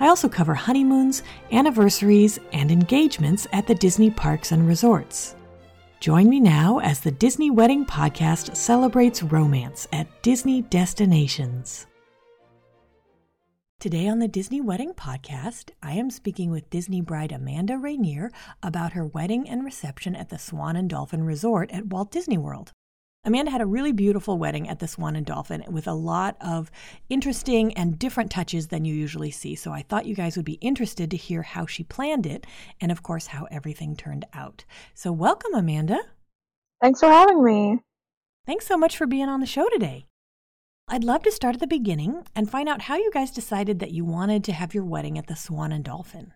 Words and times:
I 0.00 0.08
also 0.08 0.28
cover 0.30 0.54
honeymoons, 0.54 1.22
anniversaries, 1.52 2.38
and 2.52 2.70
engagements 2.72 3.46
at 3.52 3.66
the 3.66 3.74
Disney 3.74 4.10
parks 4.10 4.50
and 4.50 4.66
resorts. 4.66 5.36
Join 6.00 6.30
me 6.30 6.40
now 6.40 6.78
as 6.78 7.00
the 7.00 7.10
Disney 7.10 7.50
Wedding 7.50 7.84
Podcast 7.84 8.56
celebrates 8.56 9.22
romance 9.22 9.86
at 9.92 10.22
Disney 10.22 10.62
destinations. 10.62 11.86
Today 13.78 14.08
on 14.08 14.18
the 14.18 14.28
Disney 14.28 14.62
Wedding 14.62 14.94
Podcast, 14.94 15.70
I 15.82 15.92
am 15.92 16.10
speaking 16.10 16.50
with 16.50 16.70
Disney 16.70 17.02
bride 17.02 17.32
Amanda 17.32 17.76
Rainier 17.76 18.30
about 18.62 18.92
her 18.92 19.06
wedding 19.06 19.48
and 19.48 19.64
reception 19.64 20.16
at 20.16 20.30
the 20.30 20.38
Swan 20.38 20.76
and 20.76 20.88
Dolphin 20.88 21.24
Resort 21.24 21.70
at 21.70 21.86
Walt 21.86 22.10
Disney 22.10 22.38
World. 22.38 22.72
Amanda 23.22 23.50
had 23.50 23.60
a 23.60 23.66
really 23.66 23.92
beautiful 23.92 24.38
wedding 24.38 24.66
at 24.66 24.78
the 24.78 24.88
Swan 24.88 25.14
and 25.14 25.26
Dolphin 25.26 25.62
with 25.68 25.86
a 25.86 25.92
lot 25.92 26.36
of 26.40 26.70
interesting 27.10 27.74
and 27.74 27.98
different 27.98 28.30
touches 28.30 28.68
than 28.68 28.86
you 28.86 28.94
usually 28.94 29.30
see. 29.30 29.54
So 29.54 29.72
I 29.72 29.82
thought 29.82 30.06
you 30.06 30.14
guys 30.14 30.36
would 30.36 30.46
be 30.46 30.54
interested 30.54 31.10
to 31.10 31.18
hear 31.18 31.42
how 31.42 31.66
she 31.66 31.84
planned 31.84 32.24
it 32.24 32.46
and, 32.80 32.90
of 32.90 33.02
course, 33.02 33.26
how 33.26 33.46
everything 33.50 33.94
turned 33.94 34.24
out. 34.32 34.64
So, 34.94 35.12
welcome, 35.12 35.52
Amanda. 35.52 35.98
Thanks 36.80 37.00
for 37.00 37.10
having 37.10 37.44
me. 37.44 37.80
Thanks 38.46 38.66
so 38.66 38.78
much 38.78 38.96
for 38.96 39.06
being 39.06 39.28
on 39.28 39.40
the 39.40 39.46
show 39.46 39.68
today. 39.68 40.06
I'd 40.88 41.04
love 41.04 41.22
to 41.24 41.30
start 41.30 41.54
at 41.54 41.60
the 41.60 41.66
beginning 41.66 42.26
and 42.34 42.50
find 42.50 42.70
out 42.70 42.82
how 42.82 42.96
you 42.96 43.10
guys 43.12 43.30
decided 43.30 43.80
that 43.80 43.92
you 43.92 44.06
wanted 44.06 44.44
to 44.44 44.52
have 44.54 44.72
your 44.74 44.84
wedding 44.84 45.18
at 45.18 45.26
the 45.26 45.36
Swan 45.36 45.72
and 45.72 45.84
Dolphin. 45.84 46.32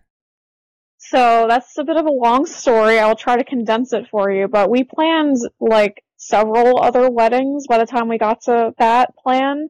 So 0.97 1.47
that's 1.49 1.77
a 1.79 1.83
bit 1.83 1.97
of 1.97 2.05
a 2.05 2.11
long 2.11 2.45
story. 2.45 2.99
I'll 2.99 3.15
try 3.15 3.37
to 3.37 3.43
condense 3.43 3.91
it 3.91 4.05
for 4.09 4.31
you, 4.31 4.47
but 4.47 4.69
we 4.69 4.83
planned 4.83 5.37
like 5.59 6.04
several 6.17 6.81
other 6.81 7.09
weddings 7.09 7.67
by 7.67 7.77
the 7.77 7.85
time 7.85 8.07
we 8.07 8.17
got 8.17 8.41
to 8.43 8.73
that 8.77 9.15
plan. 9.17 9.69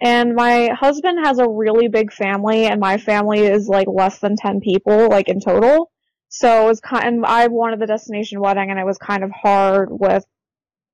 And 0.00 0.34
my 0.34 0.68
husband 0.78 1.24
has 1.24 1.38
a 1.38 1.48
really 1.48 1.88
big 1.88 2.12
family, 2.12 2.66
and 2.66 2.80
my 2.80 2.98
family 2.98 3.40
is 3.40 3.68
like 3.68 3.88
less 3.88 4.18
than 4.18 4.36
10 4.36 4.60
people, 4.60 5.08
like 5.08 5.28
in 5.28 5.40
total. 5.40 5.90
So 6.28 6.64
it 6.64 6.68
was 6.68 6.80
kind 6.80 7.06
and 7.06 7.26
I 7.26 7.46
wanted 7.46 7.80
the 7.80 7.86
destination 7.86 8.40
wedding, 8.40 8.70
and 8.70 8.78
it 8.78 8.84
was 8.84 8.98
kind 8.98 9.24
of 9.24 9.30
hard 9.30 9.88
with 9.90 10.24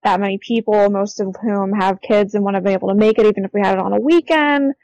that 0.04 0.20
many 0.20 0.38
people, 0.38 0.88
most 0.90 1.20
of 1.20 1.34
whom 1.42 1.72
have 1.72 2.00
kids 2.00 2.34
and 2.34 2.44
wouldn't 2.44 2.64
be 2.64 2.72
able 2.72 2.88
to 2.88 2.94
make 2.94 3.18
it, 3.18 3.26
even 3.26 3.44
if 3.44 3.52
we 3.52 3.60
had 3.60 3.74
it 3.74 3.82
on 3.82 3.92
a 3.92 4.00
weekend. 4.00 4.74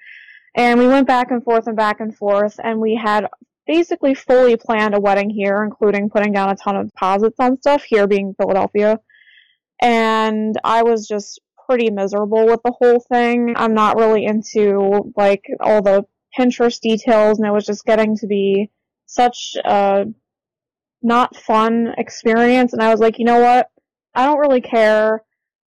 And 0.55 0.81
we 0.81 0.89
went 0.89 1.06
back 1.06 1.31
and 1.31 1.45
forth 1.45 1.69
and 1.69 1.77
back 1.77 2.00
and 2.00 2.17
forth, 2.17 2.59
and 2.62 2.81
we 2.81 2.97
had 2.97 3.27
basically 3.67 4.15
fully 4.15 4.56
planned 4.56 4.95
a 4.95 5.00
wedding 5.00 5.31
here, 5.31 5.62
including 5.62 6.11
putting 6.11 6.33
down 6.33 6.50
a 6.50 6.56
ton 6.56 6.75
of 6.75 6.87
deposits 6.87 7.39
on 7.39 7.59
stuff, 7.59 7.84
here 7.84 8.09
being 8.09 8.34
Philadelphia 8.34 8.98
and 9.81 10.57
I 10.65 10.83
was 10.83 11.07
just 11.07 11.41
pretty 11.69 11.91
miserable 11.91 12.47
with 12.47 12.61
the 12.65 12.73
whole 12.79 13.01
thing. 13.01 13.55
I'm 13.57 13.75
not 13.75 13.97
really 13.97 14.25
into 14.25 15.12
like 15.17 15.45
all 15.61 15.83
the 15.83 16.05
Pinterest 16.39 16.81
details, 16.81 17.39
and 17.39 17.47
it 17.47 17.53
was 17.53 17.67
just 17.67 17.84
getting 17.84 18.17
to 18.17 18.27
be 18.27 18.71
such 19.06 19.56
a 19.65 20.06
not 21.03 21.37
fun 21.37 21.95
experience. 21.97 22.73
And 22.73 22.83
I 22.83 22.91
was 22.91 23.01
like, 23.01 23.19
you 23.19 23.25
know 23.25 23.41
what? 23.41 23.71
I 24.15 24.27
don't 24.27 24.38
really 24.38 24.61
care. 24.61 25.22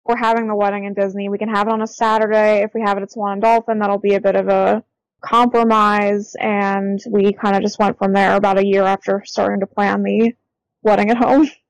We're 0.06 0.18
having 0.18 0.48
the 0.48 0.56
wedding 0.56 0.86
in 0.86 0.94
Disney. 0.94 1.30
We 1.30 1.38
can 1.38 1.50
have 1.50 1.68
it 1.68 1.74
on 1.74 1.82
a 1.82 1.88
Saturday. 1.88 2.64
If 2.64 2.74
we 2.74 2.82
have 2.82 2.98
it 2.98 3.04
at 3.04 3.12
Swan 3.12 3.34
and 3.34 3.42
Dolphin, 3.42 3.80
that'll 3.80 4.00
be 4.00 4.16
a 4.16 4.22
bit 4.22 4.36
of 4.36 4.48
a 4.50 4.84
compromise. 5.24 6.36
And 6.40 7.00
we 7.10 7.34
kind 7.34 7.56
of 7.56 7.62
just 7.62 7.80
went 7.80 7.98
from 7.98 8.14
there 8.14 8.36
about 8.36 8.58
a 8.58 8.66
year 8.66 8.84
after 8.84 9.22
starting 9.26 9.60
to 9.62 9.68
plan 9.68 10.04
the 10.04 10.34
wedding 10.82 11.12
at 11.12 11.18
home. 11.18 11.50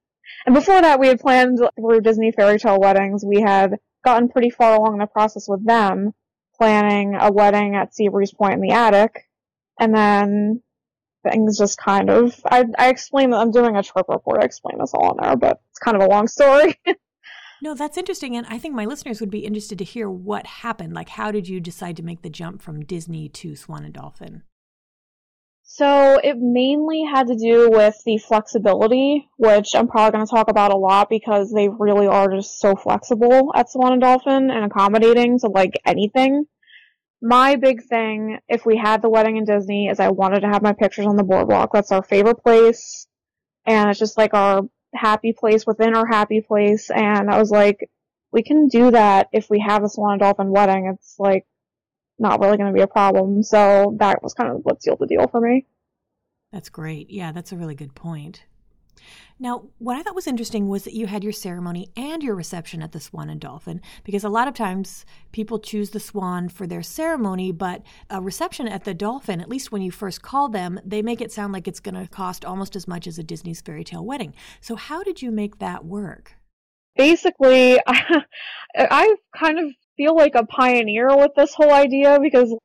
And 0.46 0.56
before 0.56 0.82
that, 0.82 1.00
we 1.00 1.08
had 1.08 1.20
planned 1.20 1.60
through 1.80 2.02
Disney 2.02 2.32
Fairy 2.32 2.60
Tale 2.60 2.80
Weddings. 2.80 3.24
We 3.26 3.42
had 3.42 3.78
gotten 4.04 4.30
pretty 4.30 4.50
far 4.50 4.76
along 4.76 4.98
the 4.98 5.06
process 5.06 5.48
with 5.48 5.66
them, 5.66 6.14
planning 6.58 7.16
a 7.20 7.32
wedding 7.32 7.76
at 7.76 7.94
Seabreeze 7.94 8.36
Point 8.36 8.56
in 8.56 8.62
the 8.62 8.72
attic. 8.72 9.28
And 9.80 9.96
then 9.96 10.62
things 11.30 11.58
just 11.58 11.78
kind 11.78 12.10
of, 12.10 12.40
I, 12.46 12.66
I 12.78 12.90
explained 12.90 13.34
that 13.34 13.38
I'm 13.40 13.52
doing 13.52 13.76
a 13.76 13.84
trip 13.84 14.08
report. 14.10 14.42
I 14.42 14.46
explain 14.46 14.80
this 14.80 14.94
all 14.94 15.12
in 15.12 15.18
there, 15.22 15.36
but 15.36 15.62
it's 15.70 15.80
kind 15.80 15.96
of 15.96 16.04
a 16.04 16.10
long 16.10 16.28
story. 16.28 16.76
no, 17.62 17.74
that's 17.76 17.98
interesting. 17.98 18.36
And 18.36 18.48
I 18.48 18.58
think 18.58 18.74
my 18.74 18.86
listeners 18.86 19.20
would 19.20 19.30
be 19.30 19.46
interested 19.46 19.78
to 19.80 19.84
hear 19.84 20.10
what 20.10 20.46
happened. 20.48 20.94
Like, 20.94 21.10
how 21.10 21.32
did 21.32 21.48
you 21.48 21.60
decide 21.60 21.98
to 21.98 22.04
make 22.04 22.22
the 22.22 22.30
jump 22.30 22.62
from 22.62 22.84
Disney 22.84 23.30
to 23.30 23.56
Swan 23.56 23.86
and 23.86 23.94
Dolphin? 23.94 24.44
So 25.74 26.20
it 26.22 26.36
mainly 26.38 27.06
had 27.10 27.28
to 27.28 27.36
do 27.36 27.70
with 27.70 27.96
the 28.06 28.18
flexibility, 28.18 29.30
which 29.38 29.74
I'm 29.74 29.88
probably 29.88 30.12
going 30.12 30.28
to 30.28 30.30
talk 30.30 30.50
about 30.50 30.74
a 30.74 30.78
lot 30.78 31.10
because 31.10 31.50
they 31.50 31.70
really 31.70 32.08
are 32.08 32.30
just 32.30 32.60
so 32.60 32.76
flexible 32.76 33.54
at 33.56 33.72
Swan 33.72 33.94
and 33.94 34.02
Dolphin 34.02 34.52
and 34.52 34.66
accommodating 34.66 35.40
to 35.40 35.48
like 35.48 35.80
anything. 35.86 36.44
My 37.22 37.56
big 37.56 37.84
thing, 37.86 38.40
if 38.50 38.66
we 38.66 38.76
had 38.76 39.02
the 39.02 39.10
wedding 39.10 39.38
in 39.38 39.46
Disney, 39.46 39.88
is 39.88 40.02
I 40.02 40.10
wanted 40.10 40.42
to 40.42 40.50
have 40.50 40.62
my 40.62 40.74
pictures 40.74 41.06
on 41.06 41.16
the 41.16 41.24
boardwalk. 41.24 41.72
That's 41.72 41.94
our 41.94 42.04
favorite 42.04 42.44
place. 42.44 43.08
And 43.66 43.90
it's 43.90 44.00
just 44.00 44.18
like 44.18 44.34
our 44.34 44.64
happy 44.94 45.32
place 45.32 45.66
within 45.66 45.96
our 45.96 46.06
happy 46.06 46.42
place. 46.42 46.90
And 46.90 47.32
I 47.32 47.38
was 47.38 47.50
like, 47.50 47.90
we 48.34 48.44
can 48.44 48.68
do 48.68 48.92
that 48.92 49.30
if 49.32 49.50
we 49.50 49.64
have 49.66 49.86
a 49.86 49.90
Swan 49.90 50.12
and 50.12 50.20
Dolphin 50.20 50.52
wedding. 50.52 50.94
It's 50.94 51.16
like 51.18 51.46
not 52.22 52.40
really 52.40 52.58
going 52.58 52.72
to 52.72 52.74
be 52.74 52.82
a 52.82 52.88
problem. 52.88 53.44
So 53.44 53.96
that 54.00 54.24
was 54.24 54.34
kind 54.34 54.52
of 54.52 54.62
what 54.64 54.82
sealed 54.82 55.00
the 55.00 55.08
deal 55.08 55.28
for 55.28 55.42
me. 55.42 55.66
That's 56.52 56.70
great. 56.70 57.10
Yeah, 57.10 57.32
that's 57.32 57.52
a 57.52 57.58
really 57.58 57.76
good 57.76 57.96
point. 57.96 58.44
Now, 59.40 59.64
what 59.80 59.98
I 59.98 60.04
thought 60.04 60.14
was 60.14 60.28
interesting 60.28 60.68
was 60.68 60.84
that 60.84 60.94
you 60.94 61.08
had 61.08 61.24
your 61.24 61.34
ceremony 61.34 61.90
and 61.98 62.22
your 62.22 62.36
reception 62.36 62.84
at 62.84 62.92
the 62.92 63.00
Swan 63.00 63.28
and 63.28 63.42
Dolphin, 63.42 63.82
because 64.04 64.24
a 64.24 64.30
lot 64.30 64.48
of 64.48 64.54
times 64.54 65.04
people 65.32 65.58
choose 65.58 65.90
the 65.90 66.00
Swan 66.00 66.48
for 66.48 66.68
their 66.68 66.84
ceremony, 66.84 67.52
but 67.52 67.82
a 68.12 68.22
reception 68.22 68.68
at 68.68 68.84
the 68.84 68.94
Dolphin, 68.94 69.42
at 69.42 69.50
least 69.50 69.72
when 69.72 69.82
you 69.82 69.90
first 69.90 70.22
call 70.22 70.48
them, 70.48 70.80
they 70.86 71.02
make 71.02 71.22
it 71.22 71.32
sound 71.32 71.54
like 71.54 71.68
it's 71.68 71.80
going 71.80 71.96
to 71.96 72.08
cost 72.08 72.46
almost 72.46 72.76
as 72.76 72.88
much 72.88 73.08
as 73.08 73.18
a 73.18 73.24
Disney's 73.24 73.62
fairy 73.62 73.84
tale 73.84 74.06
wedding. 74.06 74.36
So, 74.60 74.76
how 74.76 75.02
did 75.02 75.24
you 75.24 75.32
make 75.32 75.58
that 75.58 75.86
work? 75.86 76.34
Basically, 76.96 77.80
I, 77.88 78.24
I 78.76 79.16
kind 79.36 79.58
of 79.58 79.74
feel 80.02 80.16
like 80.16 80.34
a 80.34 80.46
pioneer 80.46 81.16
with 81.16 81.36
this 81.36 81.54
whole 81.54 81.72
idea 81.72 82.20
because 82.20 82.56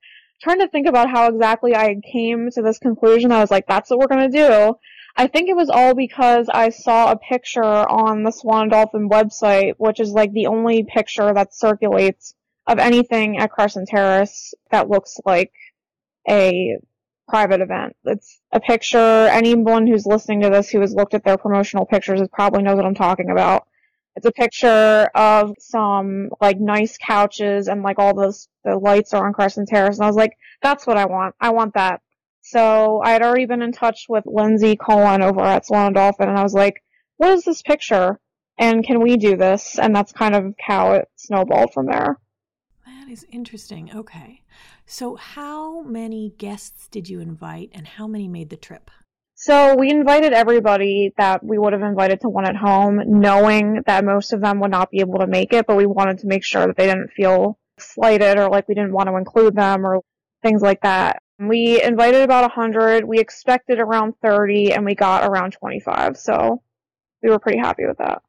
trying 0.43 0.61
to 0.61 0.69
think 0.69 0.87
about 0.87 1.11
how 1.11 1.29
exactly 1.29 1.77
I 1.77 1.97
came 2.13 2.51
to 2.53 2.63
this 2.63 2.79
conclusion, 2.79 3.31
I 3.31 3.41
was 3.41 3.51
like, 3.51 3.67
that's 3.67 3.91
what 3.91 3.99
we're 3.99 4.07
gonna 4.07 4.31
do. 4.31 4.75
I 5.17 5.27
think 5.27 5.51
it 5.51 5.57
was 5.57 5.69
all 5.69 5.95
because 5.95 6.49
I 6.53 6.71
saw 6.71 7.11
a 7.11 7.19
picture 7.19 7.63
on 7.63 8.23
the 8.23 8.31
Swan 8.31 8.71
Dolphin 8.71 9.11
website, 9.11 9.75
which 9.77 10.01
is 10.01 10.13
like 10.13 10.33
the 10.33 10.47
only 10.47 10.85
picture 10.85 11.33
that 11.33 11.55
circulates 11.55 12.35
of 12.67 12.79
anything 12.79 13.37
at 13.39 13.51
Crescent 13.51 13.89
Terrace 13.89 14.55
that 14.71 14.89
looks 14.89 15.19
like 15.27 15.53
a 16.29 16.79
private 17.29 17.61
event. 17.61 17.97
It's 18.05 18.41
a 18.53 18.61
picture, 18.61 19.29
anyone 19.31 19.87
who's 19.87 20.07
listening 20.07 20.41
to 20.41 20.51
this 20.51 20.71
who 20.71 20.81
has 20.81 20.95
looked 20.95 21.13
at 21.13 21.25
their 21.25 21.37
promotional 21.37 21.85
pictures 21.85 22.27
probably 22.33 22.63
knows 22.63 22.77
what 22.77 22.87
I'm 22.87 22.95
talking 22.95 23.31
about. 23.31 23.67
It's 24.17 24.27
a 24.27 24.33
picture 24.33 25.09
of 25.15 25.55
some 25.59 26.31
like 26.41 26.59
nice 26.59 26.97
couches 26.97 27.69
and 27.69 27.83
like 27.83 27.99
all 27.99 28.15
those 28.15 28.49
the 28.65 28.77
lights 28.77 29.13
are 29.13 29.27
on 29.27 29.35
Crescent 29.35 29.69
Terrace, 29.69 29.99
and 29.99 30.05
I 30.05 30.09
was 30.09 30.17
like, 30.17 30.33
that's 30.63 30.87
what 30.87 30.97
I 30.97 31.05
want. 31.05 31.35
I 31.41 31.51
want 31.51 31.75
that. 31.75 32.01
So 32.41 33.03
I 33.05 33.11
had 33.11 33.23
already 33.23 33.47
been 33.47 33.63
in 33.63 33.73
touch 33.73 34.07
with 34.09 34.25
Lindsay 34.27 34.77
Cohen 34.77 35.23
over 35.23 35.41
at 35.41 35.67
Swan 35.67 35.87
and 35.87 35.95
Dolphin, 35.95 36.29
and 36.29 36.39
I 36.39 36.43
was 36.43 36.55
like, 36.55 36.83
what 37.19 37.31
is 37.31 37.45
this 37.45 37.63
picture? 37.63 38.19
And 38.59 38.87
can 38.87 39.03
we 39.03 39.17
do 39.17 39.37
this? 39.37 39.79
And 39.79 39.95
that's 39.95 40.13
kind 40.13 40.35
of 40.35 40.55
how 40.61 40.93
it 40.93 41.09
snowballed 41.17 41.73
from 41.75 41.87
there. 41.87 42.19
That 42.87 43.11
is 43.11 43.27
interesting. 43.31 43.91
Okay. 43.95 44.43
So, 44.87 45.17
how 45.17 45.83
many 45.83 46.35
guests 46.39 46.89
did 46.89 47.09
you 47.09 47.21
invite, 47.21 47.71
and 47.75 47.87
how 47.87 48.07
many 48.07 48.29
made 48.29 48.51
the 48.51 48.57
trip? 48.57 48.91
So 49.39 49.77
we 49.77 49.91
invited 49.91 50.33
everybody 50.33 51.13
that 51.19 51.45
we 51.45 51.59
would 51.59 51.75
have 51.75 51.83
invited 51.83 52.23
to 52.23 52.29
one 52.31 52.47
at 52.47 52.57
home, 52.57 53.03
knowing 53.07 53.83
that 53.87 54.03
most 54.03 54.33
of 54.33 54.41
them 54.41 54.61
would 54.61 54.71
not 54.71 54.91
be 54.91 55.01
able 55.01 55.19
to 55.19 55.27
make 55.27 55.53
it, 55.53 55.67
but 55.67 55.77
we 55.77 55.85
wanted 55.85 56.21
to 56.21 56.27
make 56.27 56.43
sure 56.43 56.67
that 56.67 56.77
they 56.79 56.87
didn't 56.87 57.13
feel 57.13 57.59
slighted 57.79 58.39
or 58.39 58.49
like 58.49 58.67
we 58.67 58.75
didn't 58.75 58.95
want 58.95 59.11
to 59.11 59.17
include 59.17 59.55
them 59.55 59.87
or 59.87 60.01
things 60.43 60.63
like 60.63 60.81
that. 60.81 61.23
We 61.39 61.83
invited 61.83 62.23
about 62.23 62.45
100. 62.45 63.05
We 63.05 63.19
expected 63.19 63.79
around 63.79 64.15
30 64.23 64.73
and 64.73 64.87
we 64.87 64.95
got 64.95 65.29
around 65.29 65.53
25. 65.53 66.17
So 66.17 66.63
we 67.23 67.29
were 67.29 67.39
pretty 67.39 67.59
happy 67.59 67.85
with 67.87 67.99
that. 67.99 68.23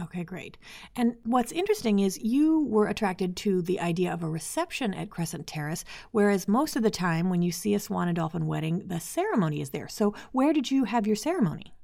Okay, 0.00 0.24
great. 0.24 0.58
And 0.96 1.16
what's 1.24 1.52
interesting 1.52 2.00
is 2.00 2.18
you 2.20 2.64
were 2.64 2.88
attracted 2.88 3.36
to 3.36 3.62
the 3.62 3.78
idea 3.78 4.12
of 4.12 4.24
a 4.24 4.28
reception 4.28 4.92
at 4.92 5.08
Crescent 5.08 5.46
Terrace, 5.46 5.84
whereas 6.10 6.48
most 6.48 6.74
of 6.74 6.82
the 6.82 6.90
time 6.90 7.30
when 7.30 7.42
you 7.42 7.52
see 7.52 7.74
a 7.74 7.78
Swan 7.78 8.08
and 8.08 8.16
Dolphin 8.16 8.46
wedding, 8.46 8.82
the 8.86 8.98
ceremony 8.98 9.60
is 9.60 9.70
there. 9.70 9.86
So, 9.86 10.12
where 10.32 10.52
did 10.52 10.68
you 10.68 10.84
have 10.84 11.06
your 11.06 11.14
ceremony? 11.14 11.74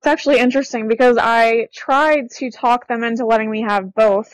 It's 0.00 0.06
actually 0.06 0.38
interesting 0.38 0.86
because 0.86 1.18
I 1.20 1.66
tried 1.74 2.30
to 2.36 2.50
talk 2.52 2.86
them 2.86 3.02
into 3.02 3.26
letting 3.26 3.50
me 3.50 3.62
have 3.62 3.92
both 3.94 4.32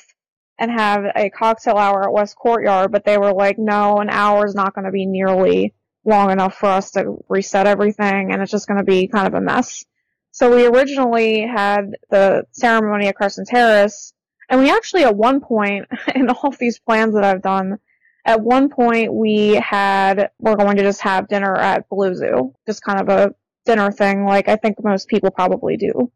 and 0.58 0.70
have 0.70 1.04
a 1.16 1.30
cocktail 1.30 1.78
hour 1.78 2.04
at 2.04 2.12
West 2.12 2.36
Courtyard, 2.36 2.92
but 2.92 3.04
they 3.06 3.16
were 3.16 3.32
like, 3.32 3.58
no, 3.58 3.96
an 3.96 4.10
hour 4.10 4.44
is 4.44 4.54
not 4.54 4.74
going 4.74 4.84
to 4.84 4.90
be 4.90 5.06
nearly 5.06 5.72
long 6.04 6.30
enough 6.30 6.56
for 6.56 6.66
us 6.66 6.90
to 6.92 7.24
reset 7.30 7.66
everything, 7.66 8.30
and 8.30 8.42
it's 8.42 8.50
just 8.50 8.68
going 8.68 8.78
to 8.78 8.84
be 8.84 9.08
kind 9.08 9.26
of 9.26 9.32
a 9.34 9.40
mess. 9.40 9.84
So 10.32 10.54
we 10.54 10.66
originally 10.66 11.46
had 11.46 11.92
the 12.10 12.44
ceremony 12.52 13.06
at 13.06 13.16
Crescent 13.16 13.48
Terrace, 13.48 14.14
and 14.48 14.60
we 14.60 14.70
actually 14.70 15.04
at 15.04 15.14
one 15.14 15.40
point 15.40 15.86
in 16.14 16.28
all 16.30 16.48
of 16.48 16.58
these 16.58 16.78
plans 16.78 17.14
that 17.14 17.24
I've 17.24 17.42
done, 17.42 17.78
at 18.24 18.40
one 18.40 18.70
point 18.70 19.12
we 19.12 19.54
had 19.54 20.30
we're 20.38 20.56
going 20.56 20.76
to 20.78 20.82
just 20.82 21.02
have 21.02 21.28
dinner 21.28 21.54
at 21.54 21.88
Blue 21.88 22.14
Zoo, 22.14 22.54
just 22.66 22.82
kind 22.82 23.00
of 23.00 23.08
a 23.08 23.34
dinner 23.66 23.92
thing, 23.92 24.24
like 24.24 24.48
I 24.48 24.56
think 24.56 24.82
most 24.82 25.08
people 25.08 25.30
probably 25.30 25.76
do. 25.76 26.10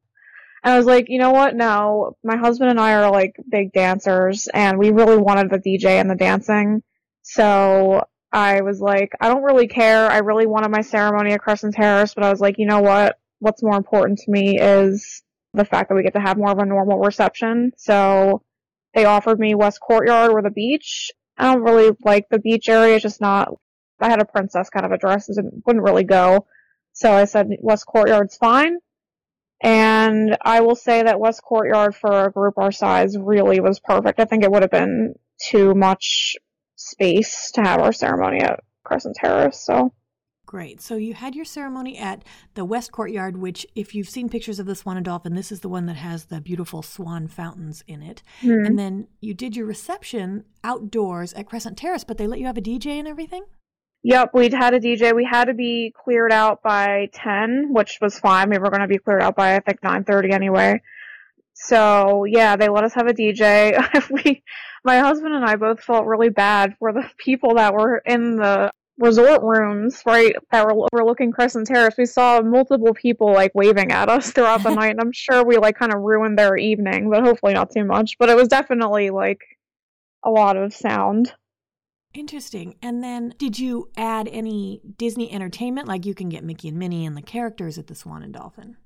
And 0.65 0.75
I 0.75 0.79
was 0.79 0.87
like, 0.87 1.09
you 1.09 1.19
know 1.19 1.33
what? 1.33 1.55
No, 1.55 2.17
my 2.25 2.37
husband 2.37 2.71
and 2.71 2.81
I 2.81 2.95
are 2.95 3.11
like 3.11 3.37
big 3.49 3.73
dancers 3.73 4.49
and 4.53 4.79
we 4.79 4.91
really 4.91 5.19
wanted 5.19 5.51
the 5.51 5.59
DJ 5.59 6.01
and 6.01 6.11
the 6.11 6.17
dancing. 6.17 6.83
So 7.23 8.05
I 8.33 8.63
was 8.63 8.81
like, 8.81 9.13
I 9.21 9.29
don't 9.29 9.45
really 9.45 9.69
care. 9.69 10.11
I 10.11 10.19
really 10.19 10.47
wanted 10.47 10.71
my 10.71 10.81
ceremony 10.81 11.33
at 11.33 11.41
Crescent 11.41 11.75
Terrace, 11.75 12.15
but 12.15 12.25
I 12.25 12.31
was 12.31 12.41
like, 12.41 12.57
you 12.59 12.67
know 12.67 12.81
what? 12.81 13.19
What's 13.39 13.63
more 13.63 13.77
important 13.77 14.19
to 14.21 14.31
me 14.31 14.59
is 14.59 15.23
the 15.53 15.65
fact 15.65 15.89
that 15.89 15.95
we 15.95 16.03
get 16.03 16.15
to 16.15 16.21
have 16.21 16.39
more 16.39 16.51
of 16.51 16.59
a 16.59 16.67
normal 16.67 16.99
reception. 16.99 17.73
So 17.77 18.43
they 18.95 19.05
offered 19.05 19.39
me 19.39 19.55
West 19.55 19.81
Courtyard 19.81 20.31
or 20.31 20.43
the 20.43 20.51
beach. 20.51 21.11
I 21.37 21.53
don't 21.53 21.63
really 21.63 21.95
like 22.05 22.29
the 22.31 22.39
beach 22.39 22.69
area. 22.69 22.95
It's 22.95 23.03
just 23.03 23.21
not, 23.21 23.49
I 24.01 24.09
had 24.09 24.21
a 24.21 24.27
princess 24.27 24.71
kind 24.71 24.87
of 24.87 24.93
a 24.93 24.99
dress 24.99 25.29
and 25.29 25.63
wouldn't 25.67 25.85
really 25.85 26.05
go. 26.05 26.47
So 26.93 27.13
I 27.13 27.25
said 27.25 27.49
West 27.61 27.87
Courtyard's 27.87 28.37
fine. 28.37 28.79
And 29.63 30.37
I 30.43 30.61
will 30.61 30.77
say 30.77 31.03
that 31.03 31.21
West 31.21 31.43
Courtyard 31.43 31.95
for 31.95 32.27
a 32.27 32.33
group 32.33 32.59
our 32.59 32.73
size 32.73 33.17
really 33.19 33.61
was 33.61 33.81
perfect. 33.81 34.21
I 34.21 34.27
think 34.27 34.45
it 34.45 34.51
would 34.51 34.63
have 34.63 34.71
been 34.71 35.15
too 35.43 35.75
much 35.75 36.37
space 36.77 37.51
to 37.53 37.63
have 37.63 37.81
our 37.81 37.93
ceremony 37.93 38.41
at 38.41 38.61
Crescent 38.85 39.17
Terrace, 39.17 39.65
so. 39.65 39.93
Great. 40.47 40.81
So 40.81 40.95
you 40.95 41.13
had 41.13 41.35
your 41.35 41.45
ceremony 41.45 41.99
at 41.99 42.23
the 42.55 42.65
West 42.65 42.93
Courtyard, 42.93 43.37
which, 43.37 43.67
if 43.75 43.97
you've 43.97 44.09
seen 44.09 44.29
pictures 44.29 44.61
of 44.61 44.67
the 44.67 44.77
Swan 44.77 44.97
and 44.97 45.05
Dolphin, 45.05 45.35
this 45.35 45.51
is 45.51 45.61
the 45.61 45.69
one 45.69 45.87
that 45.87 45.97
has 45.97 46.27
the 46.27 46.41
beautiful 46.41 46.83
swan 46.83 47.27
fountains 47.27 47.83
in 47.89 48.01
it. 48.01 48.23
Mm-hmm. 48.43 48.65
And 48.65 48.79
then 48.79 49.09
you 49.21 49.35
did 49.35 49.57
your 49.57 49.67
reception 49.67 50.45
outdoors 50.63 51.33
at 51.33 51.47
Crescent 51.47 51.77
Terrace, 51.77 52.05
but 52.05 52.17
they 52.17 52.29
let 52.29 52.39
you 52.39 52.47
have 52.47 52.57
a 52.57 52.63
DJ 52.63 52.99
and 52.99 53.09
everything? 53.09 53.45
Yep, 54.05 54.31
we'd 54.35 54.55
had 54.55 54.73
a 54.73 54.79
DJ. 54.79 55.13
We 55.17 55.29
had 55.29 55.47
to 55.47 55.55
be 55.55 55.93
cleared 56.05 56.33
out 56.33 56.63
by 56.63 57.09
10, 57.13 57.71
which 57.73 57.99
was 58.01 58.17
fine. 58.17 58.49
We 58.49 58.59
were 58.59 58.71
going 58.71 58.83
to 58.83 58.87
be 58.87 58.99
cleared 58.99 59.23
out 59.23 59.35
by, 59.35 59.57
I 59.57 59.59
think, 59.59 59.81
9.30 59.81 60.33
anyway. 60.33 60.81
So, 61.55 62.25
yeah, 62.25 62.55
they 62.55 62.69
let 62.69 62.85
us 62.85 62.95
have 62.95 63.09
a 63.09 63.15
DJ. 63.15 63.75
we, 64.11 64.45
my 64.85 65.01
husband 65.01 65.35
and 65.35 65.45
I 65.45 65.57
both 65.57 65.81
felt 65.81 66.07
really 66.07 66.29
bad 66.29 66.77
for 66.79 66.93
the 66.93 67.11
people 67.19 67.57
that 67.57 67.75
were 67.75 68.01
in 68.07 68.37
the 68.37 68.71
resort 68.99 69.43
rooms, 69.43 70.03
right, 70.07 70.35
that 70.51 70.67
were 70.67 70.87
overlooking 70.93 71.33
Crescent 71.33 71.67
Terrace. 71.67 71.97
We 71.99 72.07
saw 72.07 72.41
multiple 72.41 72.95
people, 72.95 73.33
like, 73.33 73.53
waving 73.55 73.93
at 73.93 74.09
us 74.09 74.31
throughout 74.31 74.63
the 74.63 74.75
night, 74.75 74.93
and 74.93 75.01
I'm 75.01 75.13
sure 75.13 75.45
we, 75.45 75.59
like, 75.59 75.77
kind 75.77 75.93
of 75.93 76.01
ruined 76.01 76.39
their 76.39 76.57
evening, 76.57 77.11
but 77.11 77.23
hopefully 77.23 77.55
not 77.55 77.71
too 77.71 77.85
much. 77.85 78.17
But 78.19 78.31
it 78.31 78.37
was 78.37 78.49
definitely, 78.49 79.11
like, 79.11 79.41
a 80.25 80.31
lot 80.31 80.57
of 80.57 80.75
sound. 80.75 81.35
Interesting. 82.15 82.77
And 82.81 83.05
then 83.05 83.35
did 83.37 83.59
you 83.59 83.91
add 83.97 84.27
any 84.33 84.81
Disney 84.97 85.31
entertainment? 85.31 85.87
Like 85.87 86.07
you 86.07 86.15
can 86.15 86.31
get 86.31 86.45
Mickey 86.45 86.69
and 86.69 86.79
Minnie 86.79 87.05
and 87.05 87.15
the 87.15 87.23
characters 87.23 87.77
at 87.77 87.89
the 87.89 87.95
Swan 87.95 88.23
and 88.23 88.33
Dolphin? 88.33 88.79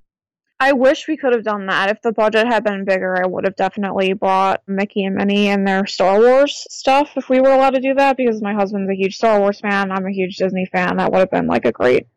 I 0.62 0.73
wish 0.73 1.09
we 1.09 1.17
could 1.17 1.33
have 1.33 1.43
done 1.43 1.67
that. 1.67 1.89
If 1.89 2.03
the 2.03 2.12
budget 2.12 2.47
had 2.47 2.65
been 2.65 2.85
bigger, 2.85 3.17
I 3.17 3.27
would 3.27 3.45
have 3.45 3.57
definitely 3.57 4.12
bought 4.12 4.62
Mickey 4.67 5.05
and 5.07 5.17
Minnie 5.17 5.49
and 5.49 5.67
their 5.67 5.87
Star 5.87 6.21
Wars 6.21 6.67
stuff 6.69 7.12
if 7.17 7.31
we 7.31 7.41
were 7.41 7.51
allowed 7.51 7.71
to 7.71 7.81
do 7.81 7.95
that 7.95 8.19
because 8.19 8.43
my 8.43 8.53
husband's 8.53 8.91
a 8.91 8.95
huge 8.95 9.17
Star 9.17 9.41
Wars 9.41 9.59
fan. 9.59 9.91
I'm 9.91 10.05
a 10.05 10.12
huge 10.12 10.37
Disney 10.37 10.67
fan. 10.67 10.99
That 10.99 11.12
would 11.12 11.21
have 11.21 11.31
been 11.31 11.47
like 11.47 11.65
a 11.65 11.73
great 11.73 12.09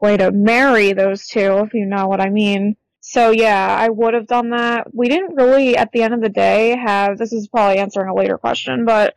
way 0.00 0.16
to 0.16 0.30
marry 0.30 0.92
those 0.92 1.26
two, 1.26 1.58
if 1.66 1.74
you 1.74 1.86
know 1.86 2.06
what 2.06 2.20
I 2.20 2.30
mean. 2.30 2.76
So 3.00 3.32
yeah, 3.32 3.76
I 3.76 3.88
would 3.88 4.14
have 4.14 4.28
done 4.28 4.50
that. 4.50 4.94
We 4.94 5.08
didn't 5.08 5.34
really, 5.34 5.76
at 5.76 5.90
the 5.90 6.02
end 6.02 6.14
of 6.14 6.20
the 6.20 6.28
day, 6.28 6.76
have, 6.76 7.18
this 7.18 7.32
is 7.32 7.48
probably 7.48 7.78
answering 7.78 8.08
a 8.08 8.14
later 8.14 8.38
question, 8.38 8.84
but 8.84 9.14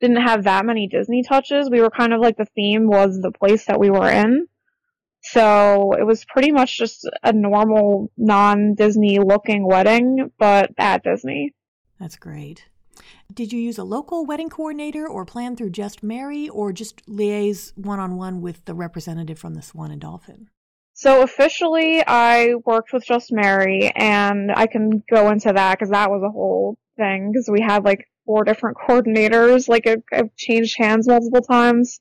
didn't 0.00 0.22
have 0.22 0.44
that 0.44 0.64
many 0.64 0.88
Disney 0.88 1.24
touches. 1.24 1.68
We 1.68 1.82
were 1.82 1.90
kind 1.90 2.14
of 2.14 2.22
like 2.22 2.38
the 2.38 2.46
theme 2.46 2.86
was 2.86 3.20
the 3.20 3.32
place 3.32 3.66
that 3.66 3.78
we 3.78 3.90
were 3.90 4.08
in. 4.08 4.46
So 5.32 5.92
it 5.92 6.04
was 6.04 6.24
pretty 6.26 6.52
much 6.52 6.76
just 6.76 7.08
a 7.22 7.32
normal 7.32 8.10
non-Disney 8.16 9.20
looking 9.20 9.66
wedding, 9.66 10.30
but 10.38 10.70
at 10.76 11.02
Disney. 11.02 11.54
That's 11.98 12.16
great. 12.16 12.68
Did 13.32 13.52
you 13.52 13.58
use 13.58 13.78
a 13.78 13.84
local 13.84 14.26
wedding 14.26 14.50
coordinator 14.50 15.08
or 15.08 15.24
plan 15.24 15.56
through 15.56 15.70
Just 15.70 16.02
Marry 16.02 16.48
or 16.48 16.72
just 16.72 17.04
liaise 17.06 17.76
one 17.76 17.98
on 17.98 18.16
one 18.16 18.42
with 18.42 18.64
the 18.66 18.74
representative 18.74 19.38
from 19.38 19.54
the 19.54 19.62
Swan 19.62 19.90
and 19.90 20.00
Dolphin? 20.00 20.50
So 20.92 21.22
officially, 21.22 22.04
I 22.06 22.54
worked 22.64 22.92
with 22.92 23.04
Just 23.04 23.32
Marry, 23.32 23.90
and 23.96 24.52
I 24.54 24.66
can 24.66 25.02
go 25.10 25.30
into 25.30 25.52
that 25.52 25.78
because 25.78 25.90
that 25.90 26.10
was 26.10 26.22
a 26.22 26.30
whole 26.30 26.76
thing 26.96 27.32
because 27.32 27.48
we 27.50 27.60
had 27.60 27.84
like 27.84 28.08
four 28.26 28.44
different 28.44 28.76
coordinators. 28.88 29.68
Like 29.68 29.86
it, 29.86 30.04
I've 30.12 30.36
changed 30.36 30.76
hands 30.78 31.08
multiple 31.08 31.40
times. 31.40 32.00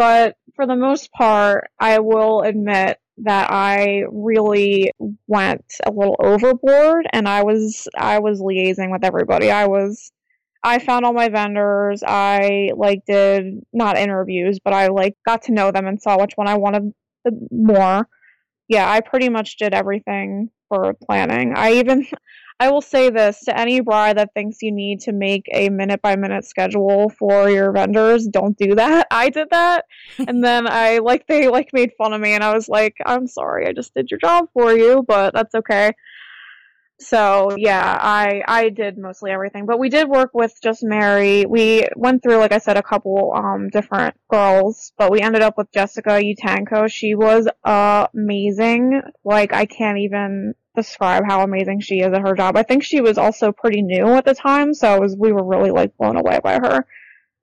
But 0.00 0.36
for 0.56 0.66
the 0.66 0.76
most 0.76 1.12
part, 1.12 1.68
I 1.78 1.98
will 1.98 2.40
admit 2.40 2.96
that 3.18 3.50
I 3.50 4.04
really 4.10 4.92
went 5.26 5.66
a 5.84 5.90
little 5.90 6.16
overboard 6.18 7.06
and 7.12 7.28
I 7.28 7.42
was 7.42 7.86
I 7.94 8.20
was 8.20 8.40
liaising 8.40 8.90
with 8.90 9.04
everybody. 9.04 9.50
I 9.50 9.66
was 9.66 10.10
I 10.64 10.78
found 10.78 11.04
all 11.04 11.12
my 11.12 11.28
vendors. 11.28 12.02
I 12.02 12.70
like 12.74 13.04
did 13.06 13.60
not 13.74 13.98
interviews, 13.98 14.58
but 14.64 14.72
I 14.72 14.86
like 14.86 15.18
got 15.26 15.42
to 15.42 15.52
know 15.52 15.70
them 15.70 15.86
and 15.86 16.00
saw 16.00 16.18
which 16.18 16.32
one 16.34 16.48
I 16.48 16.56
wanted 16.56 16.94
the 17.26 17.38
more. 17.50 18.08
Yeah, 18.68 18.90
I 18.90 19.00
pretty 19.02 19.28
much 19.28 19.58
did 19.58 19.74
everything 19.74 20.48
for 20.70 20.94
planning. 20.94 21.52
I 21.54 21.72
even 21.72 22.06
I 22.60 22.68
will 22.68 22.82
say 22.82 23.08
this 23.08 23.40
to 23.46 23.58
any 23.58 23.80
bride 23.80 24.18
that 24.18 24.34
thinks 24.34 24.60
you 24.60 24.70
need 24.70 25.00
to 25.00 25.12
make 25.12 25.48
a 25.50 25.70
minute 25.70 26.02
by 26.02 26.14
minute 26.14 26.44
schedule 26.44 27.08
for 27.08 27.48
your 27.48 27.72
vendors, 27.72 28.26
don't 28.26 28.56
do 28.58 28.74
that. 28.74 29.06
I 29.10 29.30
did 29.30 29.48
that. 29.50 29.86
and 30.28 30.44
then 30.44 30.66
I 30.66 30.98
like 30.98 31.26
they 31.26 31.48
like 31.48 31.70
made 31.72 31.92
fun 31.96 32.12
of 32.12 32.20
me 32.20 32.34
and 32.34 32.44
I 32.44 32.52
was 32.52 32.68
like, 32.68 32.96
I'm 33.06 33.26
sorry, 33.26 33.66
I 33.66 33.72
just 33.72 33.94
did 33.94 34.10
your 34.10 34.20
job 34.20 34.48
for 34.52 34.74
you, 34.74 35.02
but 35.08 35.32
that's 35.32 35.54
okay. 35.54 35.92
So 37.00 37.54
yeah, 37.56 37.98
I 38.00 38.42
I 38.46 38.68
did 38.68 38.98
mostly 38.98 39.30
everything, 39.30 39.64
but 39.64 39.78
we 39.78 39.88
did 39.88 40.08
work 40.08 40.30
with 40.34 40.52
just 40.62 40.82
Marry. 40.82 41.46
We 41.46 41.86
went 41.96 42.22
through, 42.22 42.36
like 42.36 42.52
I 42.52 42.58
said, 42.58 42.76
a 42.76 42.82
couple 42.82 43.32
um 43.34 43.68
different 43.70 44.14
girls, 44.30 44.92
but 44.98 45.10
we 45.10 45.20
ended 45.20 45.40
up 45.40 45.56
with 45.56 45.72
Jessica 45.72 46.20
Utanko. 46.20 46.90
She 46.90 47.14
was 47.14 47.48
amazing. 47.64 49.00
Like 49.24 49.54
I 49.54 49.64
can't 49.64 49.98
even 49.98 50.54
describe 50.76 51.24
how 51.26 51.42
amazing 51.42 51.80
she 51.80 52.00
is 52.00 52.12
at 52.12 52.20
her 52.20 52.34
job. 52.34 52.56
I 52.56 52.62
think 52.62 52.84
she 52.84 53.00
was 53.00 53.18
also 53.18 53.50
pretty 53.50 53.82
new 53.82 54.06
at 54.08 54.24
the 54.24 54.34
time, 54.34 54.74
so 54.74 55.00
was, 55.00 55.16
we 55.18 55.32
were 55.32 55.44
really 55.44 55.70
like 55.70 55.96
blown 55.96 56.16
away 56.16 56.38
by 56.42 56.54
her. 56.54 56.86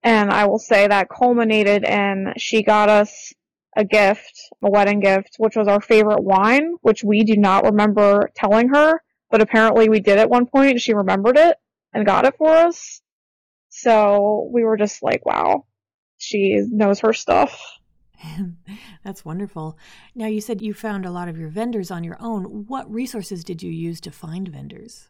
And 0.03 0.31
I 0.31 0.45
will 0.45 0.59
say 0.59 0.87
that 0.87 1.09
culminated 1.09 1.83
in 1.83 2.33
she 2.37 2.63
got 2.63 2.89
us 2.89 3.33
a 3.75 3.83
gift, 3.83 4.39
a 4.63 4.69
wedding 4.69 4.99
gift, 4.99 5.35
which 5.37 5.55
was 5.55 5.67
our 5.67 5.81
favorite 5.81 6.23
wine, 6.23 6.73
which 6.81 7.03
we 7.03 7.23
do 7.23 7.35
not 7.35 7.65
remember 7.65 8.29
telling 8.35 8.69
her, 8.69 9.01
but 9.29 9.41
apparently 9.41 9.89
we 9.89 9.99
did 9.99 10.17
at 10.17 10.29
one 10.29 10.45
point 10.45 10.81
she 10.81 10.93
remembered 10.93 11.37
it 11.37 11.57
and 11.93 12.05
got 12.05 12.25
it 12.25 12.35
for 12.37 12.49
us. 12.49 13.01
So 13.69 14.49
we 14.51 14.63
were 14.63 14.77
just 14.77 15.03
like, 15.03 15.25
wow, 15.25 15.65
she 16.17 16.63
knows 16.69 16.99
her 17.01 17.13
stuff. 17.13 17.61
That's 19.03 19.23
wonderful. 19.23 19.77
Now, 20.15 20.27
you 20.27 20.41
said 20.41 20.61
you 20.61 20.73
found 20.73 21.05
a 21.05 21.11
lot 21.11 21.27
of 21.27 21.37
your 21.37 21.49
vendors 21.49 21.91
on 21.91 22.03
your 22.03 22.17
own. 22.19 22.65
What 22.67 22.91
resources 22.91 23.43
did 23.43 23.61
you 23.61 23.71
use 23.71 24.01
to 24.01 24.11
find 24.11 24.47
vendors? 24.47 25.09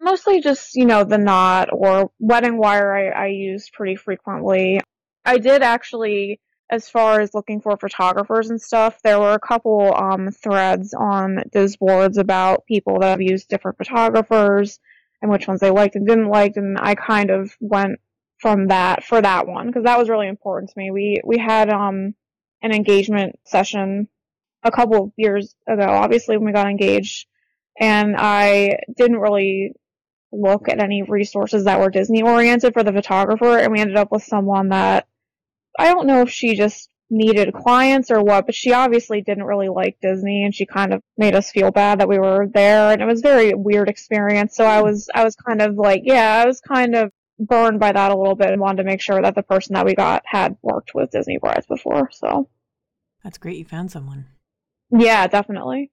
Mostly 0.00 0.40
just, 0.40 0.74
you 0.74 0.84
know, 0.84 1.04
the 1.04 1.18
knot 1.18 1.70
or 1.72 2.10
wedding 2.18 2.58
wire 2.58 2.94
I, 2.94 3.24
I 3.24 3.26
used 3.28 3.72
pretty 3.72 3.96
frequently. 3.96 4.80
I 5.24 5.38
did 5.38 5.62
actually, 5.62 6.40
as 6.70 6.88
far 6.88 7.20
as 7.20 7.34
looking 7.34 7.60
for 7.60 7.76
photographers 7.76 8.50
and 8.50 8.60
stuff, 8.60 9.00
there 9.02 9.20
were 9.20 9.34
a 9.34 9.38
couple 9.38 9.94
um, 9.94 10.30
threads 10.30 10.94
on 10.94 11.42
those 11.52 11.76
boards 11.76 12.18
about 12.18 12.66
people 12.66 13.00
that 13.00 13.10
have 13.10 13.22
used 13.22 13.48
different 13.48 13.78
photographers 13.78 14.78
and 15.20 15.30
which 15.30 15.46
ones 15.46 15.60
they 15.60 15.70
liked 15.70 15.94
and 15.94 16.06
didn't 16.06 16.28
like, 16.28 16.56
and 16.56 16.78
I 16.78 16.94
kind 16.94 17.30
of 17.30 17.54
went 17.60 18.00
from 18.38 18.68
that 18.68 19.04
for 19.04 19.20
that 19.20 19.46
one 19.46 19.66
because 19.66 19.84
that 19.84 19.98
was 19.98 20.08
really 20.08 20.28
important 20.28 20.70
to 20.70 20.78
me. 20.78 20.90
We 20.90 21.20
we 21.24 21.38
had 21.38 21.70
um 21.70 22.14
an 22.62 22.72
engagement 22.72 23.38
session 23.44 24.08
a 24.62 24.70
couple 24.70 25.04
of 25.04 25.12
years 25.16 25.54
ago, 25.68 25.86
obviously 25.86 26.36
when 26.36 26.46
we 26.46 26.52
got 26.52 26.68
engaged, 26.68 27.26
and 27.78 28.16
I 28.18 28.78
didn't 28.96 29.18
really 29.18 29.74
look 30.32 30.68
at 30.68 30.82
any 30.82 31.02
resources 31.02 31.64
that 31.64 31.80
were 31.80 31.90
Disney 31.90 32.22
oriented 32.22 32.72
for 32.74 32.82
the 32.82 32.92
photographer, 32.92 33.58
and 33.58 33.72
we 33.72 33.80
ended 33.80 33.96
up 33.96 34.10
with 34.10 34.24
someone 34.24 34.70
that 34.70 35.06
I 35.78 35.92
don't 35.92 36.06
know 36.06 36.22
if 36.22 36.30
she 36.30 36.54
just 36.54 36.88
needed 37.10 37.52
clients 37.52 38.10
or 38.10 38.22
what, 38.22 38.46
but 38.46 38.54
she 38.54 38.72
obviously 38.72 39.22
didn't 39.22 39.44
really 39.44 39.68
like 39.68 39.96
Disney 40.00 40.44
and 40.44 40.54
she 40.54 40.66
kind 40.66 40.92
of 40.92 41.00
made 41.16 41.34
us 41.34 41.50
feel 41.50 41.70
bad 41.70 42.00
that 42.00 42.08
we 42.08 42.18
were 42.18 42.46
there 42.52 42.92
and 42.92 43.02
it 43.02 43.06
was 43.06 43.20
a 43.20 43.28
very 43.28 43.54
weird 43.54 43.88
experience. 43.88 44.56
So 44.56 44.64
I 44.64 44.82
was, 44.82 45.08
I 45.14 45.24
was 45.24 45.36
kind 45.36 45.60
of 45.60 45.76
like, 45.76 46.02
yeah, 46.04 46.42
I 46.42 46.46
was 46.46 46.60
kind 46.60 46.94
of 46.94 47.12
burned 47.38 47.80
by 47.80 47.92
that 47.92 48.10
a 48.10 48.16
little 48.16 48.34
bit 48.34 48.50
and 48.50 48.60
wanted 48.60 48.82
to 48.82 48.88
make 48.88 49.00
sure 49.00 49.20
that 49.20 49.34
the 49.34 49.42
person 49.42 49.74
that 49.74 49.86
we 49.86 49.94
got 49.94 50.22
had 50.24 50.56
worked 50.62 50.94
with 50.94 51.10
Disney 51.10 51.38
brides 51.38 51.66
before. 51.66 52.10
So 52.12 52.48
that's 53.22 53.38
great. 53.38 53.58
You 53.58 53.64
found 53.64 53.90
someone. 53.90 54.26
Yeah, 54.90 55.26
definitely. 55.26 55.90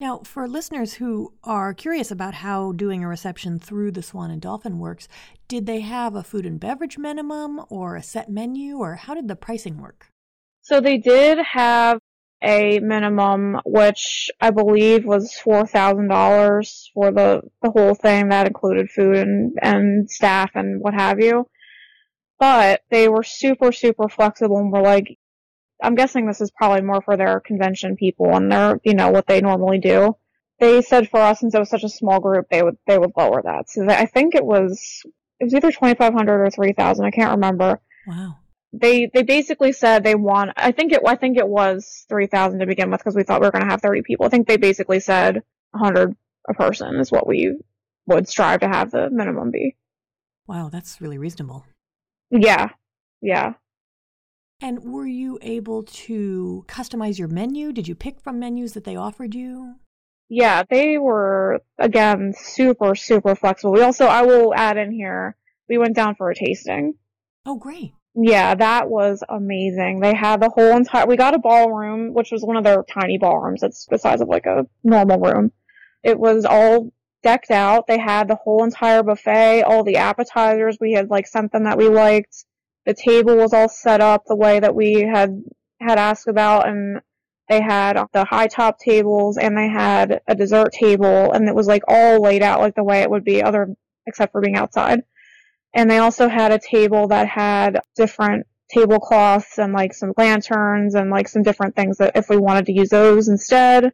Now, 0.00 0.20
for 0.24 0.46
listeners 0.46 0.94
who 0.94 1.34
are 1.42 1.74
curious 1.74 2.12
about 2.12 2.34
how 2.34 2.70
doing 2.70 3.02
a 3.02 3.08
reception 3.08 3.58
through 3.58 3.90
the 3.90 4.02
Swan 4.02 4.30
and 4.30 4.40
Dolphin 4.40 4.78
works, 4.78 5.08
did 5.48 5.66
they 5.66 5.80
have 5.80 6.14
a 6.14 6.22
food 6.22 6.46
and 6.46 6.60
beverage 6.60 6.98
minimum 6.98 7.60
or 7.68 7.96
a 7.96 8.02
set 8.02 8.30
menu, 8.30 8.78
or 8.78 8.94
how 8.94 9.14
did 9.14 9.26
the 9.26 9.34
pricing 9.34 9.78
work? 9.78 10.12
So 10.62 10.80
they 10.80 10.98
did 10.98 11.38
have 11.38 11.98
a 12.40 12.78
minimum, 12.78 13.60
which 13.64 14.30
I 14.40 14.52
believe 14.52 15.04
was 15.04 15.34
four 15.34 15.66
thousand 15.66 16.08
dollars 16.08 16.92
for 16.94 17.10
the 17.10 17.42
the 17.62 17.70
whole 17.70 17.94
thing. 17.94 18.28
That 18.28 18.46
included 18.46 18.90
food 18.90 19.16
and 19.16 19.58
and 19.60 20.08
staff 20.08 20.52
and 20.54 20.80
what 20.80 20.94
have 20.94 21.18
you. 21.18 21.48
But 22.38 22.82
they 22.90 23.08
were 23.08 23.24
super 23.24 23.72
super 23.72 24.08
flexible 24.08 24.58
and 24.58 24.70
were 24.70 24.80
like, 24.80 25.18
I'm 25.82 25.94
guessing 25.94 26.26
this 26.26 26.40
is 26.40 26.50
probably 26.50 26.82
more 26.82 27.00
for 27.00 27.16
their 27.16 27.40
convention 27.40 27.96
people 27.96 28.34
and 28.34 28.50
their, 28.50 28.80
you 28.84 28.94
know, 28.94 29.10
what 29.10 29.26
they 29.26 29.40
normally 29.40 29.78
do. 29.78 30.16
They 30.60 30.82
said 30.82 31.08
for 31.08 31.20
us, 31.20 31.40
since 31.40 31.54
it 31.54 31.58
was 31.58 31.70
such 31.70 31.84
a 31.84 31.88
small 31.88 32.20
group, 32.20 32.48
they 32.50 32.62
would, 32.62 32.76
they 32.86 32.98
would 32.98 33.12
lower 33.16 33.42
that. 33.42 33.70
So 33.70 33.88
I 33.88 34.06
think 34.06 34.34
it 34.34 34.44
was, 34.44 35.02
it 35.38 35.44
was 35.44 35.54
either 35.54 35.70
2,500 35.70 36.46
or 36.46 36.50
3,000. 36.50 37.04
I 37.04 37.10
can't 37.10 37.30
remember. 37.32 37.80
Wow. 38.06 38.38
They, 38.72 39.08
they 39.12 39.22
basically 39.22 39.72
said 39.72 40.02
they 40.02 40.16
want, 40.16 40.50
I 40.56 40.72
think 40.72 40.92
it, 40.92 41.00
I 41.06 41.14
think 41.14 41.38
it 41.38 41.48
was 41.48 42.04
3,000 42.08 42.58
to 42.58 42.66
begin 42.66 42.90
with 42.90 43.00
because 43.00 43.14
we 43.14 43.22
thought 43.22 43.40
we 43.40 43.46
were 43.46 43.52
going 43.52 43.64
to 43.64 43.70
have 43.70 43.80
30 43.80 44.02
people. 44.02 44.26
I 44.26 44.30
think 44.30 44.48
they 44.48 44.56
basically 44.56 45.00
said 45.00 45.42
100 45.70 46.16
a 46.48 46.54
person 46.54 46.96
is 46.96 47.12
what 47.12 47.26
we 47.26 47.56
would 48.06 48.28
strive 48.28 48.60
to 48.60 48.68
have 48.68 48.90
the 48.90 49.10
minimum 49.10 49.50
be. 49.50 49.76
Wow, 50.46 50.70
that's 50.70 51.00
really 51.00 51.18
reasonable. 51.18 51.66
Yeah. 52.30 52.70
Yeah. 53.20 53.54
And 54.60 54.82
were 54.82 55.06
you 55.06 55.38
able 55.40 55.84
to 55.84 56.64
customize 56.66 57.18
your 57.18 57.28
menu? 57.28 57.72
Did 57.72 57.86
you 57.86 57.94
pick 57.94 58.20
from 58.20 58.40
menus 58.40 58.72
that 58.72 58.84
they 58.84 58.96
offered 58.96 59.34
you? 59.34 59.76
Yeah, 60.28 60.64
they 60.68 60.98
were, 60.98 61.60
again, 61.78 62.34
super, 62.36 62.94
super 62.94 63.34
flexible. 63.34 63.72
We 63.72 63.82
also, 63.82 64.06
I 64.06 64.22
will 64.22 64.52
add 64.54 64.76
in 64.76 64.92
here, 64.92 65.36
we 65.68 65.78
went 65.78 65.94
down 65.94 66.16
for 66.16 66.30
a 66.30 66.34
tasting. 66.34 66.94
Oh, 67.46 67.56
great. 67.56 67.92
Yeah, 68.14 68.56
that 68.56 68.90
was 68.90 69.22
amazing. 69.28 70.00
They 70.00 70.14
had 70.14 70.40
the 70.42 70.50
whole 70.50 70.76
entire, 70.76 71.06
we 71.06 71.16
got 71.16 71.34
a 71.34 71.38
ballroom, 71.38 72.12
which 72.12 72.32
was 72.32 72.42
one 72.42 72.56
of 72.56 72.64
their 72.64 72.82
tiny 72.82 73.16
ballrooms. 73.16 73.62
It's 73.62 73.86
the 73.86 73.96
size 73.96 74.20
of 74.20 74.28
like 74.28 74.46
a 74.46 74.66
normal 74.82 75.20
room. 75.20 75.52
It 76.02 76.18
was 76.18 76.44
all 76.44 76.92
decked 77.22 77.52
out. 77.52 77.86
They 77.86 77.98
had 77.98 78.26
the 78.26 78.34
whole 78.34 78.64
entire 78.64 79.04
buffet, 79.04 79.62
all 79.62 79.84
the 79.84 79.96
appetizers. 79.96 80.78
We 80.80 80.92
had 80.92 81.10
like 81.10 81.28
something 81.28 81.64
that 81.64 81.78
we 81.78 81.88
liked 81.88 82.44
the 82.88 82.94
table 82.94 83.36
was 83.36 83.52
all 83.52 83.68
set 83.68 84.00
up 84.00 84.24
the 84.26 84.34
way 84.34 84.60
that 84.60 84.74
we 84.74 85.02
had 85.02 85.44
had 85.78 85.98
asked 85.98 86.26
about 86.26 86.66
and 86.66 87.02
they 87.50 87.60
had 87.60 88.02
the 88.14 88.24
high 88.24 88.46
top 88.46 88.78
tables 88.78 89.36
and 89.36 89.56
they 89.56 89.68
had 89.68 90.22
a 90.26 90.34
dessert 90.34 90.72
table 90.72 91.30
and 91.32 91.46
it 91.50 91.54
was 91.54 91.66
like 91.66 91.82
all 91.86 92.22
laid 92.22 92.42
out 92.42 92.60
like 92.60 92.74
the 92.74 92.82
way 92.82 93.02
it 93.02 93.10
would 93.10 93.24
be 93.24 93.42
other 93.42 93.68
except 94.06 94.32
for 94.32 94.40
being 94.40 94.56
outside. 94.56 95.00
And 95.74 95.90
they 95.90 95.98
also 95.98 96.28
had 96.28 96.50
a 96.50 96.58
table 96.58 97.08
that 97.08 97.28
had 97.28 97.78
different 97.94 98.46
tablecloths 98.70 99.58
and 99.58 99.74
like 99.74 99.92
some 99.92 100.14
lanterns 100.16 100.94
and 100.94 101.10
like 101.10 101.28
some 101.28 101.42
different 101.42 101.76
things 101.76 101.98
that 101.98 102.16
if 102.16 102.30
we 102.30 102.38
wanted 102.38 102.64
to 102.66 102.72
use 102.72 102.88
those 102.88 103.28
instead. 103.28 103.92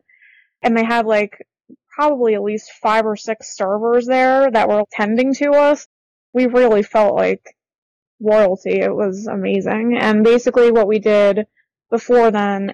And 0.63 0.77
they 0.77 0.85
had 0.85 1.05
like 1.05 1.45
probably 1.89 2.35
at 2.35 2.45
least 2.45 2.71
five 2.81 3.07
or 3.07 3.17
six 3.17 3.57
servers 3.57 4.07
there 4.07 4.53
that 4.53 4.69
were 4.69 4.85
tending 4.93 5.35
to 5.35 5.51
us. 5.51 5.85
We 6.33 6.47
really 6.47 6.85
felt 6.85 7.17
like 7.17 7.43
royalty. 8.21 8.81
It 8.81 8.95
was 8.95 9.27
amazing. 9.27 9.97
And 10.01 10.25
basically 10.25 10.71
what 10.71 10.89
we 10.89 10.99
did 10.99 11.47
before 11.91 12.31
then, 12.31 12.73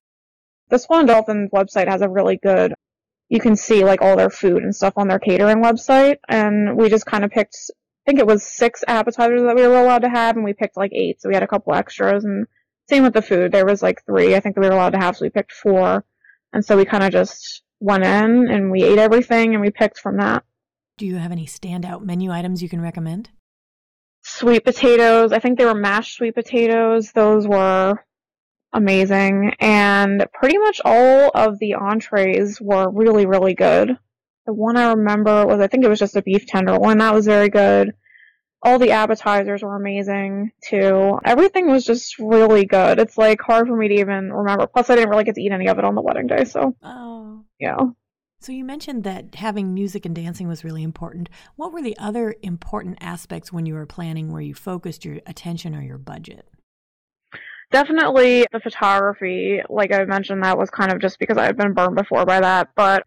the 0.68 0.78
Swan 0.78 1.06
Dolphins 1.06 1.50
website 1.54 1.88
has 1.88 2.02
a 2.02 2.08
really 2.08 2.38
good, 2.42 2.74
you 3.28 3.40
can 3.40 3.56
see 3.56 3.84
like 3.84 4.02
all 4.02 4.16
their 4.16 4.30
food 4.30 4.62
and 4.62 4.74
stuff 4.74 4.94
on 4.96 5.08
their 5.08 5.18
catering 5.18 5.62
website. 5.62 6.18
And 6.28 6.76
we 6.76 6.88
just 6.88 7.06
kind 7.06 7.24
of 7.24 7.30
picked, 7.30 7.56
I 8.06 8.10
think 8.10 8.20
it 8.20 8.26
was 8.26 8.42
six 8.42 8.84
appetizers 8.86 9.42
that 9.42 9.56
we 9.56 9.66
were 9.66 9.80
allowed 9.80 10.02
to 10.02 10.10
have 10.10 10.36
and 10.36 10.44
we 10.44 10.52
picked 10.52 10.76
like 10.76 10.92
eight. 10.92 11.20
So 11.20 11.28
we 11.28 11.34
had 11.34 11.42
a 11.42 11.48
couple 11.48 11.74
extras 11.74 12.24
and 12.24 12.46
same 12.88 13.02
with 13.02 13.14
the 13.14 13.22
food. 13.22 13.52
There 13.52 13.66
was 13.66 13.82
like 13.82 14.04
three 14.04 14.34
I 14.34 14.40
think 14.40 14.54
that 14.54 14.60
we 14.60 14.68
were 14.68 14.74
allowed 14.74 14.90
to 14.90 14.98
have. 14.98 15.16
So 15.16 15.24
we 15.24 15.30
picked 15.30 15.52
four. 15.52 16.04
And 16.52 16.64
so 16.64 16.76
we 16.76 16.84
kind 16.84 17.04
of 17.04 17.12
just 17.12 17.62
went 17.80 18.04
in 18.04 18.50
and 18.50 18.70
we 18.70 18.82
ate 18.82 18.98
everything 18.98 19.54
and 19.54 19.60
we 19.60 19.70
picked 19.70 19.98
from 19.98 20.16
that. 20.18 20.44
Do 20.98 21.06
you 21.06 21.16
have 21.16 21.32
any 21.32 21.46
standout 21.46 22.02
menu 22.02 22.30
items 22.30 22.62
you 22.62 22.68
can 22.68 22.80
recommend? 22.80 23.30
Sweet 24.22 24.64
potatoes. 24.64 25.32
I 25.32 25.38
think 25.38 25.58
they 25.58 25.64
were 25.64 25.74
mashed 25.74 26.16
sweet 26.16 26.34
potatoes. 26.34 27.12
Those 27.12 27.46
were 27.46 27.94
amazing. 28.72 29.52
And 29.60 30.26
pretty 30.32 30.58
much 30.58 30.80
all 30.84 31.30
of 31.34 31.58
the 31.58 31.74
entrees 31.74 32.60
were 32.60 32.90
really, 32.90 33.26
really 33.26 33.54
good. 33.54 33.96
The 34.46 34.52
one 34.52 34.76
I 34.76 34.92
remember 34.92 35.46
was, 35.46 35.60
I 35.60 35.66
think 35.66 35.84
it 35.84 35.88
was 35.88 35.98
just 35.98 36.16
a 36.16 36.22
beef 36.22 36.46
tenderloin. 36.46 36.98
That 36.98 37.14
was 37.14 37.26
very 37.26 37.48
good. 37.48 37.92
All 38.62 38.78
the 38.78 38.90
appetizers 38.90 39.62
were 39.62 39.76
amazing 39.76 40.52
too. 40.62 41.18
Everything 41.24 41.70
was 41.70 41.84
just 41.84 42.18
really 42.18 42.66
good. 42.66 42.98
It's 42.98 43.16
like 43.16 43.40
hard 43.40 43.66
for 43.66 43.76
me 43.76 43.88
to 43.88 43.94
even 43.94 44.32
remember. 44.32 44.66
Plus 44.66 44.90
I 44.90 44.96
didn't 44.96 45.10
really 45.10 45.24
get 45.24 45.34
to 45.36 45.42
eat 45.42 45.52
any 45.52 45.68
of 45.68 45.78
it 45.78 45.84
on 45.84 45.94
the 45.94 46.02
wedding 46.02 46.26
day, 46.26 46.44
so. 46.44 46.76
Oh. 46.82 47.44
Yeah. 47.58 47.78
So 48.42 48.52
you 48.52 48.64
mentioned 48.64 49.04
that 49.04 49.34
having 49.34 49.74
music 49.74 50.06
and 50.06 50.14
dancing 50.14 50.48
was 50.48 50.64
really 50.64 50.82
important. 50.82 51.28
What 51.56 51.74
were 51.74 51.82
the 51.82 51.96
other 51.98 52.34
important 52.42 52.96
aspects 53.02 53.52
when 53.52 53.66
you 53.66 53.74
were 53.74 53.84
planning 53.84 54.32
where 54.32 54.40
you 54.40 54.54
focused 54.54 55.04
your 55.04 55.20
attention 55.26 55.74
or 55.74 55.82
your 55.82 55.98
budget? 55.98 56.48
Definitely 57.70 58.46
the 58.50 58.60
photography. 58.60 59.60
Like 59.68 59.92
I 59.92 60.04
mentioned, 60.04 60.42
that 60.42 60.56
was 60.56 60.70
kind 60.70 60.90
of 60.90 61.02
just 61.02 61.18
because 61.18 61.36
I 61.36 61.44
had 61.44 61.58
been 61.58 61.74
burned 61.74 61.96
before 61.96 62.24
by 62.24 62.40
that. 62.40 62.70
But 62.74 63.04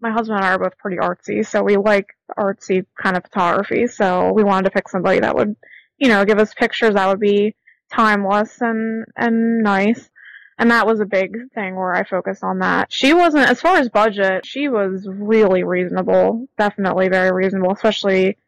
my 0.00 0.12
husband 0.12 0.38
and 0.38 0.46
I 0.46 0.52
are 0.52 0.58
both 0.58 0.78
pretty 0.78 0.98
artsy, 0.98 1.44
so 1.44 1.64
we 1.64 1.76
like 1.76 2.06
artsy 2.38 2.84
kind 3.02 3.16
of 3.16 3.24
photography. 3.24 3.88
So 3.88 4.32
we 4.32 4.44
wanted 4.44 4.66
to 4.66 4.70
pick 4.70 4.88
somebody 4.88 5.18
that 5.18 5.34
would, 5.34 5.56
you 5.98 6.08
know, 6.08 6.24
give 6.24 6.38
us 6.38 6.54
pictures 6.54 6.94
that 6.94 7.08
would 7.08 7.20
be 7.20 7.56
timeless 7.92 8.60
and 8.60 9.04
and 9.16 9.64
nice. 9.64 10.08
And 10.58 10.70
that 10.70 10.86
was 10.86 11.00
a 11.00 11.06
big 11.06 11.36
thing 11.54 11.76
where 11.76 11.94
I 11.94 12.04
focused 12.04 12.42
on 12.42 12.60
that. 12.60 12.90
She 12.90 13.12
wasn't, 13.12 13.48
as 13.50 13.60
far 13.60 13.76
as 13.76 13.90
budget, 13.90 14.46
she 14.46 14.68
was 14.68 15.06
really 15.06 15.64
reasonable. 15.64 16.46
Definitely 16.56 17.08
very 17.08 17.30
reasonable, 17.30 17.72
especially 17.72 18.38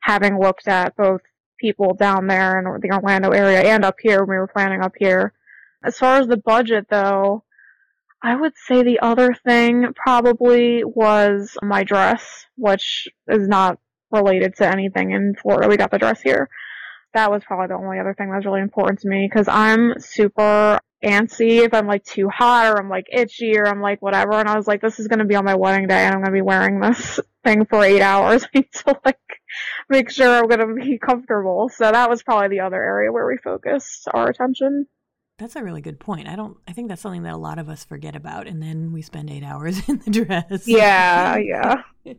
having 0.00 0.40
looked 0.40 0.66
at 0.66 0.96
both 0.96 1.20
people 1.60 1.94
down 1.94 2.26
there 2.26 2.58
in 2.58 2.64
the 2.64 2.90
Orlando 2.92 3.30
area 3.30 3.60
and 3.60 3.84
up 3.84 3.96
here 4.00 4.20
when 4.20 4.30
we 4.30 4.36
were 4.36 4.46
planning 4.46 4.80
up 4.80 4.94
here. 4.98 5.34
As 5.84 5.98
far 5.98 6.18
as 6.18 6.26
the 6.26 6.36
budget 6.36 6.86
though, 6.88 7.44
I 8.22 8.34
would 8.34 8.54
say 8.66 8.82
the 8.82 9.00
other 9.00 9.34
thing 9.34 9.92
probably 9.94 10.82
was 10.84 11.56
my 11.62 11.84
dress, 11.84 12.46
which 12.56 13.08
is 13.28 13.46
not 13.46 13.78
related 14.10 14.56
to 14.56 14.66
anything 14.66 15.12
in 15.12 15.34
Florida. 15.40 15.68
We 15.68 15.76
got 15.76 15.90
the 15.90 15.98
dress 15.98 16.20
here. 16.20 16.48
That 17.14 17.30
was 17.30 17.42
probably 17.44 17.68
the 17.68 17.82
only 17.82 17.98
other 17.98 18.14
thing 18.14 18.30
that 18.30 18.36
was 18.36 18.44
really 18.44 18.60
important 18.60 19.00
to 19.00 19.08
me 19.08 19.28
because 19.30 19.48
I'm 19.48 19.94
super 19.98 20.80
antsy 21.02 21.64
if 21.64 21.72
I'm 21.74 21.86
like 21.86 22.04
too 22.04 22.28
hot 22.28 22.66
or 22.66 22.80
I'm 22.80 22.88
like 22.88 23.06
itchy 23.12 23.56
or 23.58 23.66
I'm 23.66 23.80
like 23.80 24.02
whatever. 24.02 24.32
And 24.32 24.48
I 24.48 24.56
was 24.56 24.66
like, 24.66 24.80
this 24.80 24.98
is 24.98 25.08
going 25.08 25.20
to 25.20 25.24
be 25.24 25.34
on 25.34 25.44
my 25.44 25.54
wedding 25.54 25.86
day 25.86 26.04
and 26.04 26.14
I'm 26.14 26.20
going 26.20 26.32
to 26.32 26.38
be 26.38 26.42
wearing 26.42 26.80
this 26.80 27.20
thing 27.44 27.64
for 27.66 27.84
eight 27.84 28.02
hours. 28.02 28.44
I 28.44 28.48
need 28.54 28.72
to 28.72 29.00
like 29.04 29.18
make 29.88 30.10
sure 30.10 30.38
I'm 30.38 30.48
going 30.48 30.60
to 30.60 30.74
be 30.74 30.98
comfortable. 30.98 31.68
So 31.68 31.90
that 31.90 32.10
was 32.10 32.22
probably 32.22 32.48
the 32.48 32.60
other 32.60 32.82
area 32.82 33.12
where 33.12 33.26
we 33.26 33.36
focused 33.36 34.08
our 34.12 34.28
attention. 34.28 34.86
That's 35.38 35.54
a 35.54 35.62
really 35.62 35.80
good 35.80 36.00
point. 36.00 36.26
I 36.26 36.34
don't, 36.34 36.56
I 36.66 36.72
think 36.72 36.88
that's 36.88 37.00
something 37.00 37.22
that 37.22 37.34
a 37.34 37.38
lot 37.38 37.60
of 37.60 37.68
us 37.68 37.84
forget 37.84 38.16
about. 38.16 38.48
And 38.48 38.60
then 38.60 38.92
we 38.92 39.02
spend 39.02 39.30
eight 39.30 39.44
hours 39.44 39.80
in 39.88 39.98
the 39.98 40.10
dress. 40.10 40.66
Yeah, 40.66 41.36
yeah. 41.36 42.14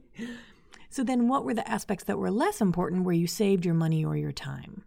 so 0.90 1.04
then 1.04 1.28
what 1.28 1.44
were 1.44 1.54
the 1.54 1.70
aspects 1.70 2.06
that 2.06 2.18
were 2.18 2.32
less 2.32 2.62
important 2.62 3.04
where 3.04 3.16
you 3.16 3.28
saved 3.28 3.66
your 3.66 3.76
money 3.76 4.06
or 4.06 4.16
your 4.16 4.32
time? 4.32 4.86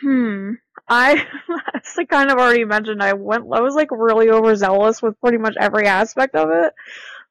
Hmm. 0.00 0.52
I, 0.88 1.14
as 1.74 1.94
I 1.98 2.04
kind 2.04 2.30
of 2.30 2.38
already 2.38 2.64
mentioned, 2.64 3.02
I 3.02 3.14
went, 3.14 3.44
I 3.52 3.60
was 3.60 3.74
like 3.74 3.90
really 3.90 4.30
overzealous 4.30 5.02
with 5.02 5.20
pretty 5.20 5.38
much 5.38 5.56
every 5.58 5.86
aspect 5.86 6.34
of 6.34 6.50
it. 6.50 6.72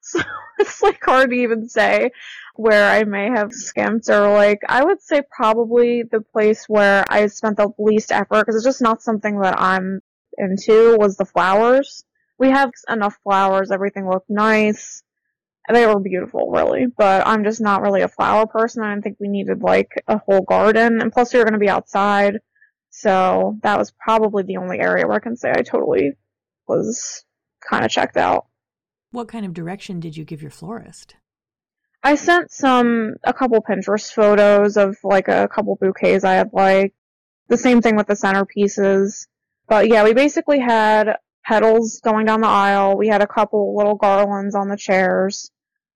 So 0.08 0.22
it's 0.60 0.84
like 0.84 1.04
hard 1.04 1.32
to 1.32 1.36
even 1.36 1.68
say 1.68 2.12
where 2.54 2.92
I 2.92 3.06
may 3.06 3.32
have 3.32 3.52
skimped 3.52 4.08
or 4.08 4.32
like, 4.32 4.60
I 4.70 4.84
would 4.84 5.02
say 5.02 5.24
probably 5.36 6.04
the 6.04 6.22
place 6.22 6.66
where 6.68 7.04
I 7.10 7.26
spent 7.26 7.58
the 7.58 7.70
least 7.80 8.12
effort 8.12 8.46
because 8.46 8.56
it's 8.56 8.66
just 8.66 8.84
not 8.84 9.02
something 9.02 9.40
that 9.40 9.60
I'm 9.60 10.02
into 10.38 10.96
was 11.00 11.18
the 11.18 11.26
flowers. 11.26 12.04
We 12.38 12.52
have 12.52 12.70
enough 12.88 13.18
flowers, 13.24 13.72
everything 13.72 14.08
looked 14.08 14.30
nice. 14.30 15.02
They 15.74 15.88
were 15.88 16.00
beautiful, 16.00 16.52
really, 16.52 16.86
but 16.86 17.26
I'm 17.26 17.44
just 17.44 17.60
not 17.60 17.82
really 17.82 18.02
a 18.02 18.08
flower 18.08 18.46
person. 18.46 18.84
I 18.84 18.92
didn't 18.94 19.04
think 19.04 19.18
we 19.20 19.28
needed 19.28 19.64
like 19.64 19.90
a 20.08 20.20
whole 20.20 20.42
garden, 20.42 21.02
and 21.02 21.12
plus 21.12 21.34
we 21.34 21.40
were 21.40 21.46
going 21.46 21.54
to 21.54 21.60
be 21.60 21.70
outside. 21.70 22.38
So 22.98 23.60
that 23.62 23.78
was 23.78 23.92
probably 23.92 24.44
the 24.44 24.56
only 24.56 24.80
area 24.80 25.06
where 25.06 25.18
I 25.18 25.20
can 25.20 25.36
say 25.36 25.52
I 25.52 25.64
totally 25.64 26.14
was 26.66 27.26
kind 27.60 27.84
of 27.84 27.92
checked 27.92 28.16
out. 28.16 28.46
What 29.12 29.28
kind 29.28 29.46
of 29.46 29.54
direction 29.54 30.00
did 30.00 30.16
you 30.16 30.24
give 30.24 30.42
your 30.42 30.50
florist? 30.50 31.18
I 32.02 32.16
sent 32.16 32.52
some, 32.52 33.16
a 33.26 33.34
couple 33.34 33.62
Pinterest 33.62 34.14
photos 34.14 34.78
of 34.78 34.96
like 35.04 35.28
a 35.28 35.50
couple 35.50 35.76
bouquets 35.76 36.24
I 36.24 36.36
had 36.36 36.52
like. 36.54 36.94
The 37.50 37.58
same 37.58 37.82
thing 37.82 37.98
with 37.98 38.08
the 38.08 38.14
centerpieces. 38.14 39.28
But 39.68 39.90
yeah, 39.90 40.06
we 40.06 40.14
basically 40.14 40.60
had 40.60 41.18
petals 41.44 42.00
going 42.00 42.26
down 42.26 42.40
the 42.40 42.48
aisle. 42.48 42.96
We 42.96 43.10
had 43.10 43.22
a 43.22 43.28
couple 43.28 43.76
little 43.76 43.96
garlands 43.96 44.56
on 44.56 44.70
the 44.70 44.78
chairs. 44.78 45.52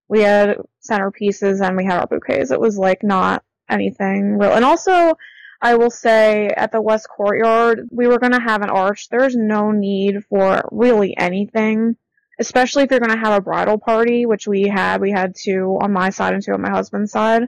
We 0.06 0.20
had 0.20 0.58
centerpieces 0.86 1.66
and 1.66 1.78
we 1.78 1.86
had 1.86 1.98
our 1.98 2.06
bouquets. 2.06 2.50
It 2.50 2.60
was 2.60 2.76
like 2.76 3.02
not 3.02 3.42
anything 3.70 4.36
real. 4.36 4.52
And 4.52 4.66
also, 4.66 5.16
I 5.62 5.74
will 5.74 5.90
say 5.90 6.48
at 6.48 6.72
the 6.72 6.80
West 6.80 7.08
Courtyard, 7.08 7.88
we 7.90 8.06
were 8.06 8.18
going 8.18 8.32
to 8.32 8.40
have 8.40 8.62
an 8.62 8.70
arch. 8.70 9.08
There's 9.08 9.36
no 9.36 9.72
need 9.72 10.24
for 10.28 10.62
really 10.72 11.14
anything, 11.16 11.96
especially 12.38 12.84
if 12.84 12.90
you're 12.90 13.00
going 13.00 13.12
to 13.12 13.24
have 13.24 13.36
a 13.36 13.42
bridal 13.42 13.78
party, 13.78 14.24
which 14.24 14.46
we 14.46 14.68
had. 14.68 15.00
We 15.00 15.10
had 15.10 15.34
two 15.36 15.78
on 15.80 15.92
my 15.92 16.10
side 16.10 16.32
and 16.32 16.42
two 16.42 16.52
on 16.52 16.62
my 16.62 16.70
husband's 16.70 17.12
side. 17.12 17.42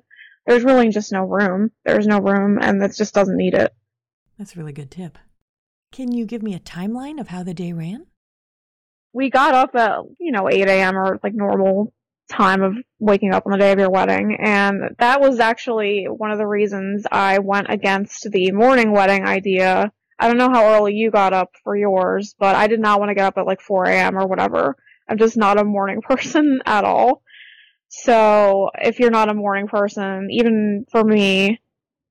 There's 0.46 0.64
really 0.64 0.90
just 0.90 1.12
no 1.12 1.22
room. 1.22 1.70
There's 1.84 2.06
no 2.06 2.18
room, 2.18 2.58
and 2.60 2.82
it 2.82 2.94
just 2.96 3.14
doesn't 3.14 3.36
need 3.36 3.54
it. 3.54 3.72
That's 4.38 4.56
a 4.56 4.58
really 4.58 4.72
good 4.72 4.90
tip. 4.90 5.16
Can 5.90 6.12
you 6.12 6.26
give 6.26 6.42
me 6.42 6.54
a 6.54 6.60
timeline 6.60 7.20
of 7.20 7.28
how 7.28 7.42
the 7.42 7.54
day 7.54 7.72
ran? 7.72 8.06
We 9.12 9.30
got 9.30 9.54
up 9.54 9.74
at, 9.74 10.00
you 10.18 10.32
know, 10.32 10.48
8 10.50 10.66
a.m. 10.68 10.96
or 10.96 11.20
like 11.22 11.34
normal 11.34 11.92
time 12.32 12.62
of 12.62 12.74
waking 12.98 13.32
up 13.32 13.46
on 13.46 13.52
the 13.52 13.58
day 13.58 13.72
of 13.72 13.78
your 13.78 13.90
wedding. 13.90 14.38
And 14.40 14.96
that 14.98 15.20
was 15.20 15.38
actually 15.38 16.06
one 16.08 16.30
of 16.30 16.38
the 16.38 16.46
reasons 16.46 17.06
I 17.10 17.38
went 17.38 17.68
against 17.70 18.28
the 18.30 18.50
morning 18.52 18.92
wedding 18.92 19.24
idea. 19.24 19.92
I 20.18 20.28
don't 20.28 20.38
know 20.38 20.50
how 20.50 20.74
early 20.74 20.94
you 20.94 21.10
got 21.10 21.32
up 21.32 21.50
for 21.62 21.76
yours, 21.76 22.34
but 22.38 22.56
I 22.56 22.66
did 22.66 22.80
not 22.80 23.00
want 23.00 23.10
to 23.10 23.14
get 23.14 23.26
up 23.26 23.38
at 23.38 23.46
like 23.46 23.60
4 23.60 23.86
a.m. 23.86 24.18
or 24.18 24.26
whatever. 24.26 24.76
I'm 25.08 25.18
just 25.18 25.36
not 25.36 25.58
a 25.58 25.64
morning 25.64 26.00
person 26.08 26.60
at 26.66 26.84
all. 26.84 27.22
So 27.88 28.70
if 28.80 28.98
you're 28.98 29.10
not 29.10 29.28
a 29.28 29.34
morning 29.34 29.68
person, 29.68 30.28
even 30.30 30.86
for 30.90 31.04
me, 31.04 31.60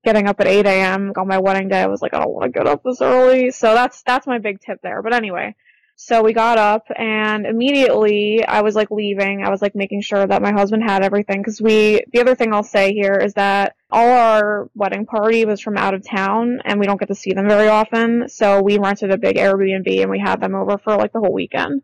getting 0.04 0.28
up 0.28 0.40
at 0.40 0.46
8 0.46 0.66
a.m. 0.66 1.12
on 1.16 1.28
my 1.28 1.38
wedding 1.38 1.68
day, 1.68 1.80
I 1.80 1.86
was 1.86 2.02
like, 2.02 2.14
I 2.14 2.18
don't 2.18 2.32
want 2.32 2.52
to 2.52 2.58
get 2.58 2.68
up 2.68 2.82
this 2.84 3.00
early. 3.00 3.50
So 3.50 3.74
that's, 3.74 4.02
that's 4.02 4.26
my 4.26 4.38
big 4.38 4.60
tip 4.60 4.78
there. 4.82 5.02
But 5.02 5.14
anyway, 5.14 5.56
so 6.04 6.20
we 6.20 6.32
got 6.32 6.58
up 6.58 6.88
and 6.96 7.46
immediately 7.46 8.44
I 8.44 8.62
was 8.62 8.74
like 8.74 8.90
leaving. 8.90 9.44
I 9.44 9.50
was 9.50 9.62
like 9.62 9.76
making 9.76 10.00
sure 10.00 10.26
that 10.26 10.42
my 10.42 10.50
husband 10.50 10.82
had 10.82 11.04
everything 11.04 11.38
because 11.38 11.62
we, 11.62 12.02
the 12.12 12.20
other 12.20 12.34
thing 12.34 12.52
I'll 12.52 12.64
say 12.64 12.92
here 12.92 13.14
is 13.14 13.34
that 13.34 13.76
all 13.88 14.10
our 14.10 14.68
wedding 14.74 15.06
party 15.06 15.44
was 15.44 15.60
from 15.60 15.76
out 15.76 15.94
of 15.94 16.04
town 16.04 16.58
and 16.64 16.80
we 16.80 16.86
don't 16.86 16.98
get 16.98 17.06
to 17.06 17.14
see 17.14 17.34
them 17.34 17.46
very 17.46 17.68
often. 17.68 18.28
So 18.28 18.62
we 18.62 18.78
rented 18.78 19.12
a 19.12 19.16
big 19.16 19.36
Airbnb 19.36 20.02
and 20.02 20.10
we 20.10 20.18
had 20.18 20.40
them 20.40 20.56
over 20.56 20.76
for 20.76 20.96
like 20.96 21.12
the 21.12 21.20
whole 21.20 21.32
weekend. 21.32 21.82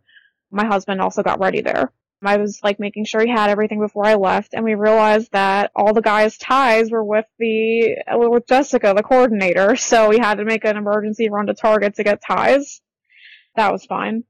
My 0.50 0.66
husband 0.66 1.00
also 1.00 1.22
got 1.22 1.38
ready 1.38 1.60
there. 1.60 1.92
I 2.20 2.38
was 2.38 2.58
like 2.64 2.80
making 2.80 3.04
sure 3.04 3.20
he 3.20 3.30
had 3.30 3.50
everything 3.50 3.78
before 3.78 4.04
I 4.04 4.16
left, 4.16 4.52
and 4.52 4.64
we 4.64 4.74
realized 4.74 5.30
that 5.30 5.70
all 5.76 5.94
the 5.94 6.02
guys' 6.02 6.36
ties 6.36 6.90
were 6.90 7.04
with 7.04 7.26
the 7.38 7.96
with 8.10 8.48
Jessica, 8.48 8.92
the 8.96 9.04
coordinator. 9.04 9.76
So 9.76 10.08
we 10.08 10.18
had 10.18 10.38
to 10.38 10.44
make 10.44 10.64
an 10.64 10.76
emergency 10.76 11.30
run 11.30 11.46
to 11.46 11.54
Target 11.54 11.94
to 11.94 12.02
get 12.02 12.20
ties. 12.20 12.80
That 13.58 13.72
was 13.72 13.84
fine. 13.84 14.24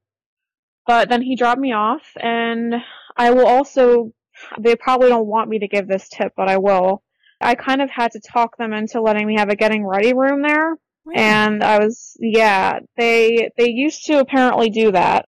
But 0.85 1.07
then 1.07 1.21
he 1.21 1.35
dropped 1.37 1.61
me 1.61 1.71
off, 1.71 2.03
and 2.21 2.75
I 3.15 3.31
will 3.31 3.47
also. 3.47 4.11
They 4.59 4.75
probably 4.75 5.09
don't 5.09 5.27
want 5.27 5.49
me 5.49 5.59
to 5.59 5.67
give 5.67 5.87
this 5.87 6.07
tip, 6.09 6.33
but 6.35 6.49
I 6.49 6.57
will. 6.57 7.03
I 7.41 7.55
kind 7.55 7.81
of 7.81 7.89
had 7.89 8.11
to 8.11 8.21
talk 8.21 8.57
them 8.57 8.73
into 8.73 9.01
letting 9.01 9.27
me 9.27 9.35
have 9.37 9.49
a 9.49 9.55
getting 9.55 9.85
ready 9.85 10.13
room 10.13 10.41
there. 10.41 10.75
And 11.13 11.63
I 11.63 11.79
was, 11.79 12.15
yeah, 12.19 12.79
they, 12.95 13.49
they 13.57 13.69
used 13.69 14.05
to 14.05 14.19
apparently 14.19 14.69
do 14.69 14.91
that 14.91 15.25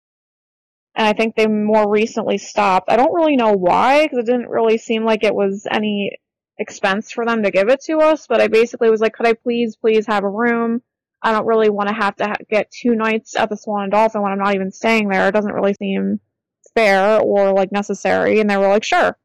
and 0.96 1.06
I 1.06 1.12
think 1.12 1.36
they 1.36 1.46
more 1.46 1.90
recently 1.90 2.38
stopped. 2.38 2.90
I 2.90 2.96
don't 2.96 3.14
really 3.14 3.36
know 3.36 3.52
why, 3.52 4.02
because 4.02 4.18
it 4.18 4.26
didn't 4.26 4.48
really 4.48 4.78
seem 4.78 5.04
like 5.04 5.24
it 5.24 5.34
was 5.34 5.66
any 5.70 6.18
expense 6.58 7.12
for 7.12 7.26
them 7.26 7.42
to 7.42 7.50
give 7.50 7.68
it 7.68 7.82
to 7.84 7.98
us, 7.98 8.26
but 8.26 8.40
I 8.40 8.48
basically 8.48 8.88
was 8.88 9.02
like, 9.02 9.12
could 9.12 9.26
I 9.26 9.34
please, 9.34 9.76
please 9.76 10.06
have 10.06 10.24
a 10.24 10.28
room? 10.28 10.80
I 11.26 11.32
don't 11.32 11.46
really 11.46 11.70
want 11.70 11.88
to 11.88 11.94
have 11.94 12.14
to 12.16 12.28
ha- 12.28 12.36
get 12.48 12.70
two 12.70 12.94
nights 12.94 13.34
at 13.34 13.50
the 13.50 13.56
Swan 13.56 13.82
and 13.82 13.92
Dolphin 13.92 14.22
when 14.22 14.30
I'm 14.30 14.38
not 14.38 14.54
even 14.54 14.70
staying 14.70 15.08
there. 15.08 15.26
It 15.26 15.32
doesn't 15.32 15.52
really 15.52 15.74
seem 15.74 16.20
fair 16.72 17.18
or 17.18 17.52
like 17.52 17.72
necessary. 17.72 18.38
And 18.38 18.48
they 18.48 18.56
were 18.56 18.68
like, 18.68 18.84
sure. 18.84 19.18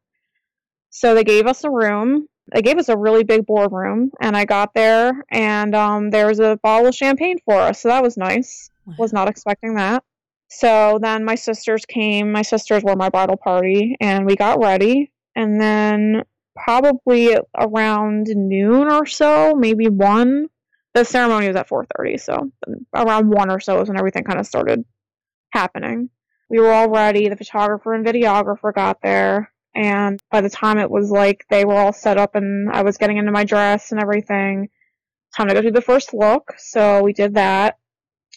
So 0.89 1.13
they 1.13 1.23
gave 1.23 1.45
us 1.45 1.63
a 1.63 1.69
room. 1.69 2.27
They 2.51 2.63
gave 2.63 2.79
us 2.79 2.89
a 2.89 2.97
really 2.97 3.23
big 3.23 3.45
boardroom, 3.45 4.11
and 4.19 4.35
I 4.35 4.45
got 4.45 4.73
there, 4.73 5.23
and 5.29 5.73
um, 5.75 6.09
there 6.09 6.27
was 6.27 6.39
a 6.39 6.59
bottle 6.63 6.87
of 6.87 6.95
champagne 6.95 7.37
for 7.45 7.53
us, 7.53 7.81
so 7.81 7.89
that 7.89 8.03
was 8.03 8.17
nice. 8.17 8.69
Was 8.97 9.13
not 9.13 9.29
expecting 9.29 9.75
that. 9.75 10.03
So 10.49 10.99
then 11.01 11.23
my 11.23 11.35
sisters 11.35 11.85
came. 11.85 12.31
My 12.31 12.41
sisters 12.41 12.83
were 12.83 12.95
my 12.97 13.09
bridal 13.09 13.37
party, 13.37 13.95
and 14.01 14.25
we 14.25 14.35
got 14.35 14.59
ready. 14.59 15.13
And 15.35 15.61
then 15.61 16.23
probably 16.55 17.37
around 17.57 18.27
noon 18.27 18.91
or 18.91 19.05
so, 19.05 19.53
maybe 19.55 19.87
one. 19.87 20.47
The 20.93 21.05
ceremony 21.05 21.47
was 21.47 21.55
at 21.55 21.69
4:30, 21.69 22.19
so 22.19 22.51
around 22.93 23.29
one 23.29 23.49
or 23.49 23.59
so 23.59 23.81
is 23.81 23.87
when 23.87 23.97
everything 23.97 24.23
kind 24.23 24.39
of 24.39 24.45
started 24.45 24.83
happening. 25.51 26.09
We 26.49 26.59
were 26.59 26.71
all 26.71 26.89
ready. 26.89 27.29
The 27.29 27.37
photographer 27.37 27.93
and 27.93 28.05
videographer 28.05 28.73
got 28.73 29.01
there, 29.01 29.53
and 29.73 30.19
by 30.29 30.41
the 30.41 30.49
time 30.49 30.77
it 30.77 30.91
was 30.91 31.09
like 31.09 31.45
they 31.49 31.63
were 31.65 31.75
all 31.75 31.93
set 31.93 32.17
up 32.17 32.35
and 32.35 32.69
I 32.69 32.83
was 32.83 32.97
getting 32.97 33.17
into 33.17 33.31
my 33.31 33.45
dress 33.45 33.91
and 33.91 34.01
everything, 34.01 34.69
time 35.35 35.47
to 35.47 35.53
go 35.53 35.61
through 35.61 35.71
the 35.71 35.81
first 35.81 36.13
look. 36.13 36.53
So 36.57 37.03
we 37.03 37.13
did 37.13 37.35
that 37.35 37.77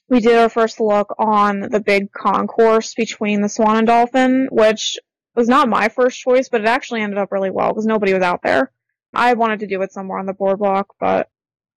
we 0.09 0.21
did 0.21 0.37
our 0.37 0.49
first 0.49 0.81
look 0.81 1.15
on 1.19 1.61
the 1.61 1.81
big 1.81 2.13
concourse 2.13 2.95
between 2.95 3.41
the 3.41 3.49
Swan 3.49 3.77
and 3.77 3.87
Dolphin, 3.87 4.49
which 4.51 4.99
was 5.35 5.49
not 5.49 5.69
my 5.69 5.89
first 5.89 6.21
choice, 6.21 6.49
but 6.49 6.61
it 6.61 6.67
actually 6.67 7.03
ended 7.03 7.19
up 7.19 7.33
really 7.33 7.51
well 7.51 7.69
because 7.69 7.87
nobody 7.87 8.13
was 8.13 8.23
out 8.23 8.43
there. 8.43 8.71
I 9.15 9.35
wanted 9.35 9.61
to 9.61 9.67
do 9.67 9.81
it 9.83 9.93
somewhere 9.93 10.19
on 10.19 10.27
the 10.27 10.35
boardwalk, 10.35 10.95
but 11.01 11.29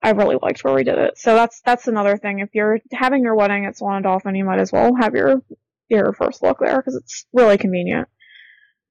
I 0.02 0.10
really 0.10 0.36
liked 0.40 0.62
where 0.62 0.74
we 0.74 0.84
did 0.84 0.98
it. 0.98 1.18
So 1.18 1.34
that's 1.34 1.60
that's 1.64 1.88
another 1.88 2.16
thing. 2.16 2.38
If 2.38 2.54
you're 2.54 2.78
having 2.92 3.22
your 3.22 3.34
wedding 3.34 3.66
at 3.66 3.76
Swan 3.76 3.96
and 3.96 4.04
Dolphin, 4.04 4.34
you 4.34 4.44
might 4.44 4.60
as 4.60 4.72
well 4.72 4.94
have 4.94 5.14
your 5.14 5.42
your 5.88 6.12
first 6.12 6.42
look 6.42 6.58
there 6.60 6.76
because 6.76 6.94
it's 6.94 7.26
really 7.32 7.58
convenient. 7.58 8.08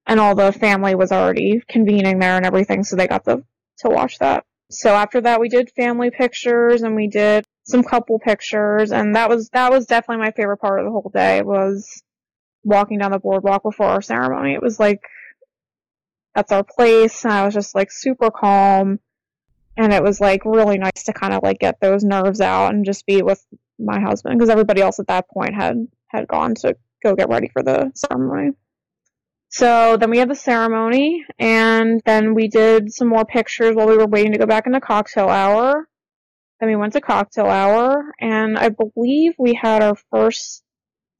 And 0.06 0.20
all 0.20 0.34
the 0.34 0.52
family 0.52 0.94
was 0.94 1.12
already 1.12 1.62
convening 1.68 2.18
there 2.18 2.36
and 2.36 2.46
everything, 2.46 2.82
so 2.82 2.96
they 2.96 3.06
got 3.06 3.24
the 3.24 3.44
to 3.78 3.88
watch 3.88 4.18
that. 4.18 4.44
So 4.70 4.90
after 4.90 5.20
that, 5.22 5.40
we 5.40 5.48
did 5.48 5.70
family 5.70 6.10
pictures 6.10 6.82
and 6.82 6.94
we 6.94 7.08
did 7.08 7.44
some 7.64 7.82
couple 7.82 8.18
pictures, 8.18 8.92
and 8.92 9.14
that 9.16 9.28
was 9.28 9.48
that 9.50 9.70
was 9.70 9.86
definitely 9.86 10.24
my 10.24 10.32
favorite 10.32 10.58
part 10.58 10.80
of 10.80 10.86
the 10.86 10.90
whole 10.90 11.10
day 11.14 11.42
was 11.42 12.02
walking 12.64 12.98
down 12.98 13.12
the 13.12 13.18
boardwalk 13.18 13.62
before 13.62 13.86
our 13.86 14.02
ceremony. 14.02 14.52
It 14.54 14.62
was 14.62 14.78
like 14.78 15.00
that's 16.34 16.52
our 16.52 16.64
place, 16.64 17.24
and 17.24 17.32
I 17.32 17.44
was 17.44 17.54
just 17.54 17.74
like 17.74 17.90
super 17.90 18.30
calm, 18.30 19.00
and 19.78 19.92
it 19.92 20.02
was 20.02 20.20
like 20.20 20.44
really 20.44 20.76
nice 20.76 21.04
to 21.04 21.12
kind 21.12 21.32
of 21.32 21.42
like 21.42 21.60
get 21.60 21.80
those 21.80 22.02
nerves 22.02 22.40
out 22.40 22.74
and 22.74 22.84
just 22.84 23.06
be 23.06 23.22
with 23.22 23.42
my 23.78 24.00
husband 24.00 24.36
because 24.36 24.50
everybody 24.50 24.82
else 24.82 24.98
at 24.98 25.06
that 25.06 25.30
point 25.30 25.54
had 25.54 25.86
had 26.08 26.26
gone 26.26 26.54
to 26.56 26.76
go 27.02 27.14
get 27.14 27.28
ready 27.28 27.48
for 27.48 27.62
the 27.62 27.92
ceremony. 27.94 28.50
So 29.50 29.96
then 29.96 30.10
we 30.10 30.18
had 30.18 30.28
the 30.28 30.34
ceremony, 30.34 31.24
and 31.38 32.02
then 32.04 32.34
we 32.34 32.48
did 32.48 32.92
some 32.92 33.08
more 33.08 33.24
pictures 33.24 33.74
while 33.74 33.86
we 33.86 33.96
were 33.96 34.06
waiting 34.06 34.32
to 34.32 34.38
go 34.38 34.46
back 34.46 34.66
into 34.66 34.80
cocktail 34.80 35.28
hour. 35.28 35.88
Then 36.60 36.68
we 36.68 36.76
went 36.76 36.92
to 36.94 37.00
cocktail 37.00 37.46
hour, 37.46 38.12
and 38.20 38.58
I 38.58 38.70
believe 38.70 39.34
we 39.38 39.54
had 39.54 39.82
our 39.82 39.94
first 40.10 40.64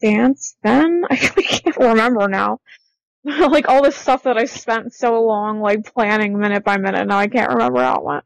dance 0.03 0.57
then. 0.63 1.05
I 1.11 1.17
can't 1.17 1.77
remember 1.77 2.29
now. 2.29 2.61
like 3.25 3.69
all 3.69 3.83
this 3.83 3.97
stuff 3.97 4.25
that 4.25 4.37
I 4.37 4.45
spent 4.45 4.93
so 4.93 5.23
long 5.23 5.61
like 5.61 5.93
planning 5.95 6.39
minute 6.39 6.65
by 6.65 6.77
minute. 6.77 7.07
Now 7.07 7.19
I 7.19 7.29
can't 7.29 7.51
remember 7.51 7.81
how 7.81 7.97
it 7.97 8.05
went. 8.05 8.25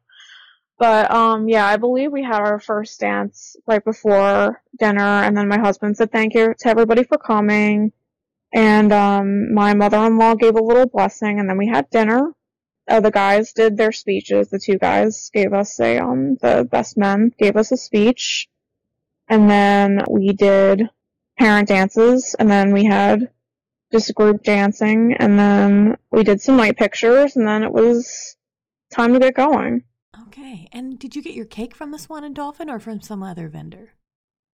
But 0.82 1.12
um 1.12 1.48
yeah, 1.48 1.64
I 1.64 1.76
believe 1.76 2.10
we 2.10 2.24
had 2.24 2.40
our 2.40 2.58
first 2.58 2.98
dance 2.98 3.54
right 3.68 3.84
before 3.84 4.60
dinner, 4.76 5.22
and 5.24 5.36
then 5.36 5.46
my 5.46 5.60
husband 5.60 5.96
said 5.96 6.10
thank 6.10 6.34
you 6.34 6.54
to 6.58 6.68
everybody 6.68 7.04
for 7.04 7.18
coming. 7.18 7.92
And 8.52 8.92
um 8.92 9.54
my 9.54 9.74
mother-in-law 9.74 10.34
gave 10.34 10.56
a 10.56 10.60
little 10.70 10.86
blessing, 10.86 11.38
and 11.38 11.48
then 11.48 11.56
we 11.56 11.68
had 11.68 11.88
dinner 11.90 12.32
uh, 12.88 12.98
the 12.98 13.12
guys 13.12 13.52
did 13.52 13.76
their 13.76 13.92
speeches. 13.92 14.48
The 14.48 14.58
two 14.58 14.76
guys 14.76 15.30
gave 15.32 15.52
us 15.52 15.78
a 15.78 15.98
um 15.98 16.36
the 16.42 16.68
best 16.68 16.98
men 16.98 17.30
gave 17.38 17.56
us 17.56 17.70
a 17.70 17.76
speech, 17.76 18.48
and 19.28 19.48
then 19.48 20.00
we 20.10 20.32
did 20.32 20.90
parent 21.38 21.68
dances, 21.68 22.34
and 22.40 22.50
then 22.50 22.72
we 22.72 22.84
had 22.86 23.30
just 23.92 24.12
group 24.16 24.42
dancing, 24.42 25.14
and 25.20 25.38
then 25.38 25.96
we 26.10 26.24
did 26.24 26.40
some 26.40 26.56
light 26.56 26.76
pictures, 26.76 27.36
and 27.36 27.46
then 27.46 27.62
it 27.62 27.72
was 27.72 28.36
time 28.90 29.12
to 29.12 29.20
get 29.20 29.34
going. 29.34 29.84
Okay, 30.32 30.66
and 30.72 30.98
did 30.98 31.14
you 31.14 31.20
get 31.20 31.34
your 31.34 31.44
cake 31.44 31.74
from 31.74 31.90
the 31.90 31.98
Swan 31.98 32.24
and 32.24 32.34
Dolphin 32.34 32.70
or 32.70 32.78
from 32.78 33.02
some 33.02 33.22
other 33.22 33.50
vendor? 33.50 33.92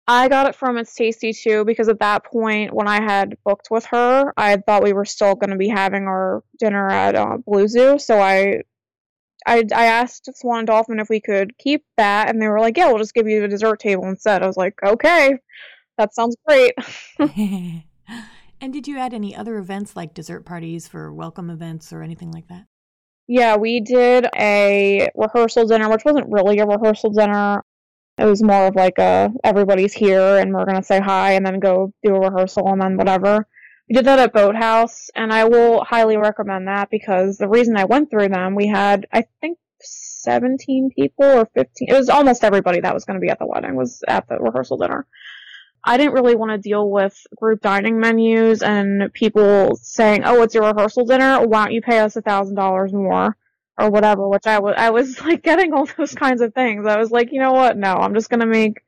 I 0.08 0.28
got 0.28 0.48
it 0.48 0.56
from 0.56 0.76
It's 0.76 0.92
Tasty 0.92 1.32
too 1.32 1.64
because 1.64 1.88
at 1.88 2.00
that 2.00 2.24
point, 2.24 2.74
when 2.74 2.88
I 2.88 3.00
had 3.00 3.36
booked 3.44 3.68
with 3.70 3.84
her, 3.86 4.32
I 4.36 4.56
thought 4.56 4.82
we 4.82 4.92
were 4.92 5.04
still 5.04 5.36
going 5.36 5.50
to 5.50 5.56
be 5.56 5.68
having 5.68 6.08
our 6.08 6.42
dinner 6.58 6.90
at 6.90 7.14
uh, 7.14 7.36
Blue 7.46 7.68
Zoo. 7.68 7.96
So 8.00 8.20
I 8.20 8.62
I, 9.46 9.62
I 9.72 9.84
asked 9.84 10.28
Swan 10.34 10.58
and 10.58 10.66
Dolphin 10.66 10.98
if 10.98 11.08
we 11.08 11.20
could 11.20 11.56
keep 11.58 11.84
that, 11.96 12.28
and 12.28 12.42
they 12.42 12.48
were 12.48 12.58
like, 12.58 12.76
"Yeah, 12.76 12.88
we'll 12.88 12.98
just 12.98 13.14
give 13.14 13.28
you 13.28 13.40
the 13.40 13.46
dessert 13.46 13.78
table 13.78 14.08
instead." 14.08 14.42
I 14.42 14.48
was 14.48 14.56
like, 14.56 14.74
"Okay, 14.84 15.38
that 15.96 16.12
sounds 16.12 16.36
great." 16.44 16.74
and 17.20 18.72
did 18.72 18.88
you 18.88 18.98
add 18.98 19.14
any 19.14 19.36
other 19.36 19.58
events 19.58 19.94
like 19.94 20.12
dessert 20.12 20.44
parties 20.44 20.88
for 20.88 21.12
welcome 21.14 21.50
events 21.50 21.92
or 21.92 22.02
anything 22.02 22.32
like 22.32 22.48
that? 22.48 22.66
Yeah, 23.28 23.56
we 23.56 23.80
did 23.80 24.26
a 24.36 25.10
rehearsal 25.14 25.66
dinner, 25.66 25.90
which 25.90 26.04
wasn't 26.04 26.32
really 26.32 26.58
a 26.60 26.66
rehearsal 26.66 27.10
dinner. 27.10 27.62
It 28.16 28.24
was 28.24 28.42
more 28.42 28.66
of 28.66 28.74
like 28.74 28.98
a 28.98 29.30
everybody's 29.44 29.92
here 29.92 30.38
and 30.38 30.52
we're 30.52 30.64
gonna 30.64 30.82
say 30.82 30.98
hi 30.98 31.32
and 31.32 31.46
then 31.46 31.60
go 31.60 31.92
do 32.02 32.16
a 32.16 32.20
rehearsal 32.20 32.66
and 32.68 32.80
then 32.80 32.96
whatever. 32.96 33.46
We 33.88 33.94
did 33.94 34.06
that 34.06 34.18
at 34.18 34.32
Boathouse, 34.34 35.10
and 35.14 35.32
I 35.32 35.44
will 35.44 35.84
highly 35.84 36.16
recommend 36.16 36.68
that 36.68 36.90
because 36.90 37.38
the 37.38 37.48
reason 37.48 37.76
I 37.76 37.84
went 37.84 38.10
through 38.10 38.28
them, 38.28 38.54
we 38.54 38.66
had 38.66 39.06
I 39.12 39.24
think 39.40 39.58
17 39.80 40.90
people 40.96 41.24
or 41.24 41.48
15. 41.54 41.88
It 41.88 41.94
was 41.94 42.08
almost 42.08 42.44
everybody 42.44 42.80
that 42.80 42.94
was 42.94 43.04
going 43.04 43.18
to 43.18 43.24
be 43.24 43.30
at 43.30 43.38
the 43.38 43.46
wedding 43.46 43.76
was 43.76 44.02
at 44.08 44.28
the 44.28 44.38
rehearsal 44.38 44.78
dinner. 44.78 45.06
I 45.88 45.96
didn't 45.96 46.12
really 46.12 46.34
want 46.34 46.50
to 46.52 46.58
deal 46.58 46.90
with 46.90 47.16
group 47.36 47.62
dining 47.62 47.98
menus 47.98 48.62
and 48.62 49.10
people 49.14 49.74
saying, 49.76 50.22
"Oh, 50.24 50.42
it's 50.42 50.54
your 50.54 50.64
rehearsal 50.64 51.06
dinner. 51.06 51.46
Why 51.46 51.64
don't 51.64 51.72
you 51.72 51.80
pay 51.80 52.00
us 52.00 52.14
a 52.16 52.22
thousand 52.22 52.56
dollars 52.56 52.92
more?" 52.92 53.36
or 53.78 53.90
whatever. 53.90 54.28
Which 54.28 54.46
I 54.46 54.58
was, 54.58 54.74
I 54.76 54.90
was 54.90 55.18
like 55.24 55.42
getting 55.42 55.72
all 55.72 55.88
those 55.96 56.14
kinds 56.14 56.42
of 56.42 56.52
things. 56.52 56.86
I 56.86 56.98
was 56.98 57.10
like, 57.10 57.32
you 57.32 57.40
know 57.40 57.52
what? 57.52 57.76
No, 57.76 57.94
I'm 57.94 58.14
just 58.14 58.28
gonna 58.28 58.46
make 58.46 58.82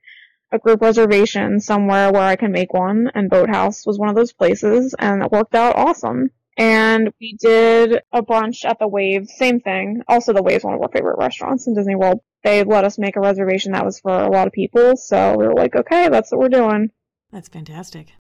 a 0.52 0.58
group 0.58 0.82
reservation 0.82 1.60
somewhere 1.60 2.12
where 2.12 2.22
I 2.22 2.36
can 2.36 2.52
make 2.52 2.74
one, 2.74 3.10
and 3.14 3.30
Boathouse 3.30 3.86
was 3.86 3.98
one 3.98 4.08
of 4.10 4.16
those 4.16 4.32
places, 4.32 4.94
and 4.98 5.22
it 5.22 5.32
worked 5.32 5.54
out 5.54 5.76
awesome. 5.76 6.30
And 6.58 7.12
we 7.20 7.38
did 7.40 8.02
a 8.12 8.22
brunch 8.22 8.64
at 8.66 8.78
the 8.78 8.88
Waves, 8.88 9.32
same 9.38 9.60
thing. 9.60 10.02
Also, 10.08 10.34
the 10.34 10.42
Waves, 10.42 10.64
one 10.64 10.74
of 10.74 10.82
our 10.82 10.90
favorite 10.90 11.18
restaurants 11.18 11.66
in 11.66 11.74
Disney 11.74 11.94
World. 11.94 12.20
They 12.42 12.64
let 12.64 12.84
us 12.84 12.98
make 12.98 13.16
a 13.16 13.20
reservation 13.20 13.72
that 13.72 13.84
was 13.84 14.00
for 14.00 14.12
a 14.12 14.30
lot 14.30 14.46
of 14.46 14.52
people, 14.52 14.96
so 14.96 15.36
we 15.36 15.46
were 15.46 15.54
like, 15.54 15.76
okay, 15.76 16.08
that's 16.08 16.30
what 16.30 16.40
we're 16.40 16.48
doing. 16.48 16.90
That's 17.30 17.48
fantastic. 17.48 18.14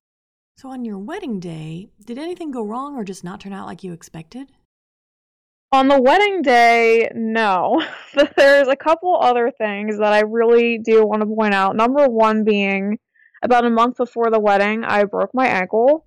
So, 0.56 0.68
on 0.68 0.84
your 0.84 0.98
wedding 0.98 1.40
day, 1.40 1.88
did 2.04 2.18
anything 2.18 2.50
go 2.50 2.62
wrong 2.62 2.96
or 2.96 3.04
just 3.04 3.24
not 3.24 3.40
turn 3.40 3.54
out 3.54 3.66
like 3.66 3.82
you 3.82 3.92
expected? 3.94 4.52
On 5.72 5.88
the 5.88 6.00
wedding 6.00 6.42
day, 6.42 7.10
no. 7.14 7.82
but 8.14 8.34
There's 8.36 8.68
a 8.68 8.76
couple 8.76 9.16
other 9.16 9.52
things 9.56 9.98
that 9.98 10.12
I 10.12 10.20
really 10.20 10.78
do 10.78 11.06
want 11.06 11.22
to 11.22 11.26
point 11.26 11.54
out. 11.54 11.76
Number 11.76 12.06
one 12.06 12.44
being 12.44 12.98
about 13.42 13.64
a 13.64 13.70
month 13.70 13.96
before 13.96 14.30
the 14.30 14.40
wedding, 14.40 14.84
I 14.84 15.04
broke 15.04 15.30
my 15.32 15.46
ankle. 15.46 16.04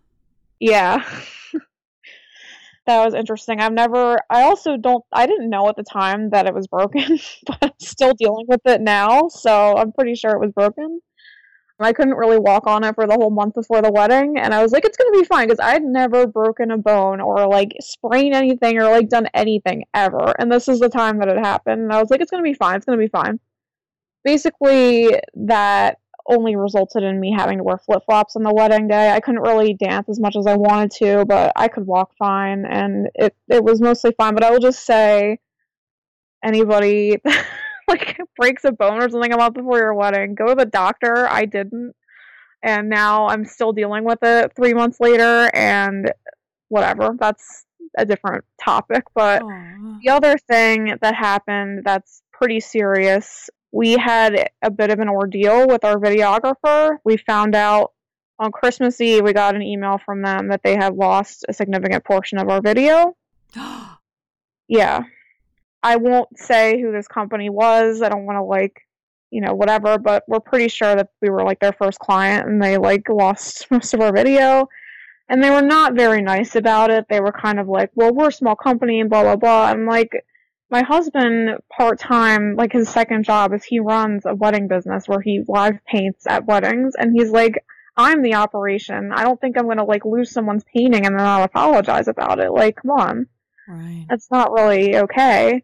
yeah. 0.60 1.04
that 2.86 3.04
was 3.04 3.14
interesting. 3.14 3.60
I've 3.60 3.72
never, 3.72 4.18
I 4.30 4.42
also 4.42 4.76
don't, 4.76 5.04
I 5.12 5.26
didn't 5.26 5.50
know 5.50 5.68
at 5.68 5.76
the 5.76 5.84
time 5.84 6.30
that 6.30 6.46
it 6.46 6.54
was 6.54 6.66
broken, 6.66 7.18
but 7.46 7.58
I'm 7.62 7.70
still 7.80 8.14
dealing 8.14 8.46
with 8.48 8.60
it 8.66 8.80
now, 8.80 9.28
so 9.28 9.76
I'm 9.76 9.92
pretty 9.92 10.14
sure 10.14 10.32
it 10.32 10.40
was 10.40 10.52
broken. 10.52 11.00
I 11.82 11.92
couldn't 11.92 12.14
really 12.14 12.38
walk 12.38 12.66
on 12.66 12.84
it 12.84 12.94
for 12.94 13.06
the 13.06 13.14
whole 13.14 13.30
month 13.30 13.54
before 13.54 13.82
the 13.82 13.90
wedding, 13.90 14.38
and 14.38 14.54
I 14.54 14.62
was 14.62 14.72
like, 14.72 14.84
it's 14.84 14.96
gonna 14.96 15.18
be 15.18 15.24
fine 15.24 15.48
because 15.48 15.60
I'd 15.60 15.82
never 15.82 16.26
broken 16.26 16.70
a 16.70 16.78
bone 16.78 17.20
or 17.20 17.46
like 17.48 17.72
sprained 17.80 18.34
anything 18.34 18.78
or 18.78 18.84
like 18.84 19.08
done 19.08 19.28
anything 19.34 19.84
ever, 19.94 20.32
and 20.38 20.50
this 20.50 20.68
is 20.68 20.80
the 20.80 20.88
time 20.88 21.18
that 21.18 21.28
it 21.28 21.38
happened. 21.38 21.82
And 21.82 21.92
I 21.92 22.00
was 22.00 22.10
like, 22.10 22.20
it's 22.20 22.30
gonna 22.30 22.42
be 22.42 22.54
fine. 22.54 22.76
It's 22.76 22.86
gonna 22.86 22.98
be 22.98 23.08
fine. 23.08 23.40
Basically, 24.24 25.18
that 25.34 25.98
only 26.26 26.56
resulted 26.56 27.02
in 27.02 27.20
me 27.20 27.34
having 27.36 27.58
to 27.58 27.64
wear 27.64 27.78
flip 27.78 28.02
flops 28.04 28.36
on 28.36 28.42
the 28.42 28.52
wedding 28.52 28.88
day. 28.88 29.10
I 29.10 29.20
couldn't 29.20 29.42
really 29.42 29.74
dance 29.74 30.08
as 30.08 30.20
much 30.20 30.36
as 30.36 30.46
I 30.46 30.56
wanted 30.56 30.90
to, 30.98 31.24
but 31.24 31.52
I 31.56 31.68
could 31.68 31.86
walk 31.86 32.12
fine, 32.18 32.64
and 32.64 33.08
it 33.14 33.34
it 33.48 33.64
was 33.64 33.80
mostly 33.80 34.12
fine. 34.16 34.34
But 34.34 34.44
I 34.44 34.50
will 34.50 34.60
just 34.60 34.84
say, 34.84 35.38
anybody 36.42 37.16
like 37.88 38.18
breaks 38.36 38.64
a 38.64 38.72
bone 38.72 39.02
or 39.02 39.08
something 39.08 39.32
a 39.32 39.36
month 39.36 39.54
before 39.54 39.78
your 39.78 39.94
wedding, 39.94 40.34
go 40.34 40.46
to 40.46 40.54
the 40.54 40.66
doctor. 40.66 41.28
I 41.28 41.44
didn't. 41.44 41.94
And 42.62 42.88
now 42.88 43.26
I'm 43.26 43.44
still 43.44 43.72
dealing 43.72 44.04
with 44.04 44.20
it 44.22 44.52
three 44.54 44.72
months 44.72 45.00
later 45.00 45.50
and 45.52 46.12
whatever. 46.68 47.16
That's 47.18 47.64
a 47.98 48.06
different 48.06 48.44
topic. 48.62 49.04
But 49.14 49.42
Aww. 49.42 50.00
the 50.02 50.10
other 50.10 50.36
thing 50.38 50.96
that 51.00 51.14
happened 51.14 51.82
that's 51.84 52.22
pretty 52.32 52.60
serious, 52.60 53.50
we 53.72 53.92
had 53.92 54.50
a 54.60 54.70
bit 54.70 54.90
of 54.90 55.00
an 55.00 55.08
ordeal 55.08 55.66
with 55.66 55.84
our 55.84 55.96
videographer. 55.96 56.98
We 57.04 57.16
found 57.16 57.54
out 57.54 57.92
on 58.38 58.52
Christmas 58.52 59.00
Eve, 59.00 59.24
we 59.24 59.32
got 59.32 59.56
an 59.56 59.62
email 59.62 59.98
from 60.04 60.20
them 60.20 60.48
that 60.48 60.62
they 60.62 60.76
had 60.76 60.94
lost 60.94 61.44
a 61.48 61.54
significant 61.54 62.04
portion 62.04 62.38
of 62.38 62.48
our 62.48 62.60
video. 62.60 63.16
yeah. 64.68 65.02
I 65.82 65.96
won't 65.96 66.38
say 66.38 66.80
who 66.80 66.92
this 66.92 67.08
company 67.08 67.48
was. 67.48 68.02
I 68.02 68.08
don't 68.10 68.26
want 68.26 68.36
to 68.36 68.42
like, 68.42 68.82
you 69.30 69.40
know, 69.40 69.54
whatever, 69.54 69.98
but 69.98 70.24
we're 70.28 70.40
pretty 70.40 70.68
sure 70.68 70.94
that 70.94 71.08
we 71.22 71.30
were 71.30 71.42
like 71.42 71.58
their 71.58 71.72
first 71.72 71.98
client 71.98 72.46
and 72.46 72.62
they 72.62 72.76
like 72.76 73.08
lost 73.08 73.66
most 73.70 73.94
of 73.94 74.00
our 74.00 74.12
video. 74.12 74.68
And 75.30 75.42
they 75.42 75.50
were 75.50 75.62
not 75.62 75.94
very 75.94 76.20
nice 76.20 76.56
about 76.56 76.90
it. 76.90 77.06
They 77.08 77.20
were 77.20 77.32
kind 77.32 77.58
of 77.58 77.68
like, 77.68 77.90
well, 77.94 78.12
we're 78.12 78.28
a 78.28 78.32
small 78.32 78.54
company 78.54 79.00
and 79.00 79.08
blah, 79.08 79.22
blah, 79.22 79.36
blah. 79.36 79.64
I'm 79.64 79.86
like, 79.86 80.12
my 80.72 80.82
husband, 80.82 81.50
part 81.70 82.00
time, 82.00 82.56
like 82.56 82.72
his 82.72 82.88
second 82.88 83.24
job 83.24 83.52
is 83.52 83.62
he 83.62 83.78
runs 83.78 84.24
a 84.24 84.34
wedding 84.34 84.68
business 84.68 85.06
where 85.06 85.20
he 85.20 85.42
live 85.46 85.78
paints 85.86 86.26
at 86.26 86.46
weddings. 86.46 86.94
And 86.98 87.12
he's 87.14 87.30
like, 87.30 87.62
I'm 87.94 88.22
the 88.22 88.34
operation. 88.34 89.12
I 89.14 89.22
don't 89.22 89.38
think 89.38 89.58
I'm 89.58 89.66
going 89.66 89.76
to 89.76 89.84
like 89.84 90.06
lose 90.06 90.32
someone's 90.32 90.64
painting 90.64 91.04
and 91.04 91.14
then 91.14 91.26
I'll 91.26 91.44
apologize 91.44 92.08
about 92.08 92.40
it. 92.40 92.50
Like, 92.50 92.76
come 92.76 92.90
on. 92.90 93.26
Right. 93.68 94.06
That's 94.08 94.30
not 94.30 94.50
really 94.50 94.96
okay. 94.96 95.62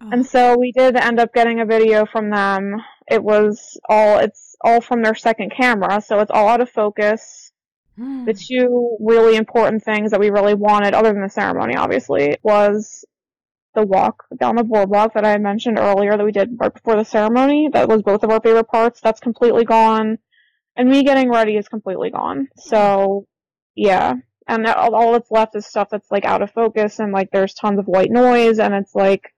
And 0.00 0.20
oh. 0.20 0.28
so 0.28 0.58
we 0.58 0.70
did 0.70 0.96
end 0.96 1.18
up 1.18 1.32
getting 1.32 1.60
a 1.60 1.66
video 1.66 2.04
from 2.04 2.30
them. 2.30 2.76
It 3.10 3.24
was 3.24 3.80
all, 3.88 4.18
it's 4.18 4.54
all 4.60 4.82
from 4.82 5.02
their 5.02 5.14
second 5.14 5.50
camera, 5.56 6.02
so 6.02 6.20
it's 6.20 6.30
all 6.30 6.48
out 6.48 6.60
of 6.60 6.68
focus. 6.68 7.52
Hmm. 7.96 8.26
The 8.26 8.34
two 8.34 8.98
really 9.00 9.36
important 9.36 9.82
things 9.82 10.10
that 10.10 10.20
we 10.20 10.28
really 10.28 10.54
wanted, 10.54 10.92
other 10.92 11.14
than 11.14 11.22
the 11.22 11.30
ceremony, 11.30 11.74
obviously, 11.74 12.36
was 12.42 13.06
the 13.76 13.86
walk 13.86 14.24
down 14.40 14.56
the 14.56 14.64
boardwalk 14.64 15.14
that 15.14 15.24
I 15.24 15.38
mentioned 15.38 15.78
earlier 15.78 16.16
that 16.16 16.24
we 16.24 16.32
did 16.32 16.56
right 16.58 16.74
before 16.74 16.96
the 16.96 17.04
ceremony. 17.04 17.68
That 17.72 17.88
was 17.88 18.02
both 18.02 18.24
of 18.24 18.30
our 18.30 18.40
favorite 18.40 18.68
parts. 18.68 19.00
That's 19.00 19.20
completely 19.20 19.64
gone. 19.64 20.18
And 20.74 20.90
me 20.90 21.04
getting 21.04 21.30
ready 21.30 21.56
is 21.56 21.68
completely 21.68 22.10
gone. 22.10 22.48
So, 22.56 23.26
yeah. 23.76 24.14
And 24.48 24.66
all, 24.66 24.94
all 24.94 25.12
that's 25.12 25.30
left 25.30 25.54
is 25.54 25.66
stuff 25.66 25.88
that's 25.90 26.10
like 26.10 26.24
out 26.24 26.42
of 26.42 26.50
focus 26.50 26.98
and 26.98 27.12
like 27.12 27.28
there's 27.32 27.54
tons 27.54 27.78
of 27.78 27.86
white 27.86 28.10
noise 28.10 28.58
and 28.58 28.74
it's 28.74 28.94
like 28.94 29.32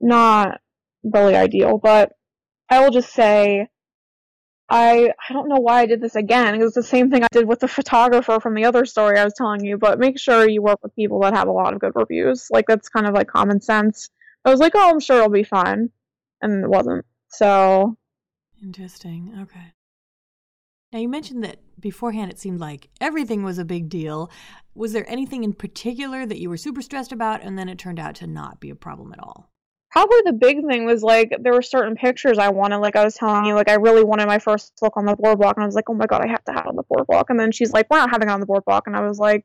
not 0.00 0.60
really 1.02 1.36
ideal, 1.36 1.78
but 1.82 2.12
I 2.68 2.80
will 2.80 2.90
just 2.90 3.12
say 3.12 3.68
I 4.68 5.12
I 5.28 5.32
don't 5.32 5.48
know 5.48 5.60
why 5.60 5.80
I 5.80 5.86
did 5.86 6.00
this 6.00 6.16
again. 6.16 6.54
It 6.54 6.64
was 6.64 6.74
the 6.74 6.82
same 6.82 7.10
thing 7.10 7.22
I 7.22 7.28
did 7.32 7.46
with 7.46 7.60
the 7.60 7.68
photographer 7.68 8.40
from 8.40 8.54
the 8.54 8.64
other 8.64 8.84
story 8.84 9.18
I 9.18 9.24
was 9.24 9.34
telling 9.34 9.64
you, 9.64 9.76
but 9.76 9.98
make 9.98 10.18
sure 10.18 10.48
you 10.48 10.62
work 10.62 10.82
with 10.82 10.96
people 10.96 11.20
that 11.20 11.34
have 11.34 11.48
a 11.48 11.52
lot 11.52 11.74
of 11.74 11.80
good 11.80 11.92
reviews. 11.94 12.48
Like 12.50 12.66
that's 12.66 12.88
kind 12.88 13.06
of 13.06 13.14
like 13.14 13.28
common 13.28 13.60
sense. 13.60 14.10
I 14.44 14.50
was 14.50 14.60
like, 14.60 14.72
"Oh, 14.74 14.90
I'm 14.90 15.00
sure 15.00 15.18
it'll 15.18 15.30
be 15.30 15.44
fine." 15.44 15.90
And 16.40 16.64
it 16.64 16.68
wasn't. 16.68 17.04
So 17.28 17.96
interesting. 18.62 19.34
Okay. 19.42 19.72
Now 20.92 21.00
you 21.00 21.08
mentioned 21.08 21.42
that 21.44 21.58
beforehand 21.80 22.30
it 22.30 22.38
seemed 22.38 22.60
like 22.60 22.88
everything 23.00 23.42
was 23.42 23.58
a 23.58 23.64
big 23.64 23.88
deal. 23.88 24.30
Was 24.74 24.92
there 24.92 25.08
anything 25.10 25.44
in 25.44 25.52
particular 25.52 26.24
that 26.24 26.40
you 26.40 26.48
were 26.48 26.56
super 26.56 26.82
stressed 26.82 27.12
about 27.12 27.42
and 27.42 27.58
then 27.58 27.68
it 27.68 27.78
turned 27.78 27.98
out 27.98 28.14
to 28.16 28.26
not 28.26 28.60
be 28.60 28.70
a 28.70 28.76
problem 28.76 29.12
at 29.12 29.18
all? 29.18 29.50
Probably 29.94 30.18
the 30.24 30.32
big 30.32 30.66
thing 30.66 30.84
was 30.84 31.04
like 31.04 31.32
there 31.40 31.52
were 31.52 31.62
certain 31.62 31.94
pictures 31.94 32.36
I 32.36 32.48
wanted. 32.48 32.78
Like 32.78 32.96
I 32.96 33.04
was 33.04 33.14
telling 33.14 33.44
you, 33.44 33.54
like 33.54 33.68
I 33.70 33.74
really 33.74 34.02
wanted 34.02 34.26
my 34.26 34.40
first 34.40 34.72
look 34.82 34.96
on 34.96 35.06
the 35.06 35.14
boardwalk, 35.14 35.56
and 35.56 35.62
I 35.62 35.66
was 35.66 35.76
like, 35.76 35.88
oh 35.88 35.94
my 35.94 36.06
god, 36.06 36.20
I 36.22 36.26
have 36.26 36.44
to 36.46 36.52
have 36.52 36.66
on 36.66 36.74
the 36.74 36.82
boardwalk. 36.88 37.30
And 37.30 37.38
then 37.38 37.52
she's 37.52 37.72
like, 37.72 37.86
we're 37.88 37.98
not 37.98 38.10
having 38.10 38.28
it 38.28 38.32
on 38.32 38.40
the 38.40 38.46
boardwalk, 38.46 38.88
and 38.88 38.96
I 38.96 39.06
was 39.06 39.20
like, 39.20 39.44